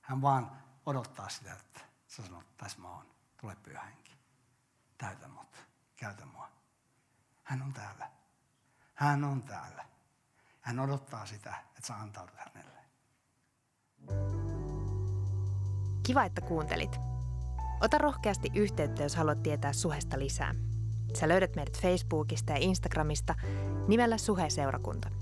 Hän 0.00 0.22
vaan 0.22 0.62
odottaa 0.86 1.28
sitä, 1.28 1.52
että 1.52 1.80
sä 2.06 2.22
sanot, 2.22 2.56
tässä 2.56 2.80
mä 2.80 2.88
oon, 2.88 3.06
tule 3.40 3.56
pyhä 3.62 3.82
henki. 3.82 4.12
Täytä 4.98 5.28
mut, 5.28 5.56
käytä 5.96 6.26
mua. 6.26 6.48
Hän 7.42 7.62
on 7.62 7.72
täällä. 7.72 8.10
Hän 8.94 9.24
on 9.24 9.42
täällä. 9.42 9.84
Hän 10.60 10.80
odottaa 10.80 11.26
sitä, 11.26 11.54
että 11.68 11.86
sä 11.86 11.94
antaudut 11.94 12.36
hänelle. 12.36 12.78
Kiva, 16.02 16.24
että 16.24 16.40
kuuntelit. 16.40 17.00
Ota 17.80 17.98
rohkeasti 17.98 18.50
yhteyttä, 18.54 19.02
jos 19.02 19.16
haluat 19.16 19.42
tietää 19.42 19.72
suhesta 19.72 20.18
lisää. 20.18 20.54
Sä 21.14 21.28
löydät 21.28 21.56
meidät 21.56 21.80
Facebookista 21.80 22.52
ja 22.52 22.58
Instagramista 22.58 23.34
nimellä 23.88 24.18
Suhe-seurakunta. 24.18 25.21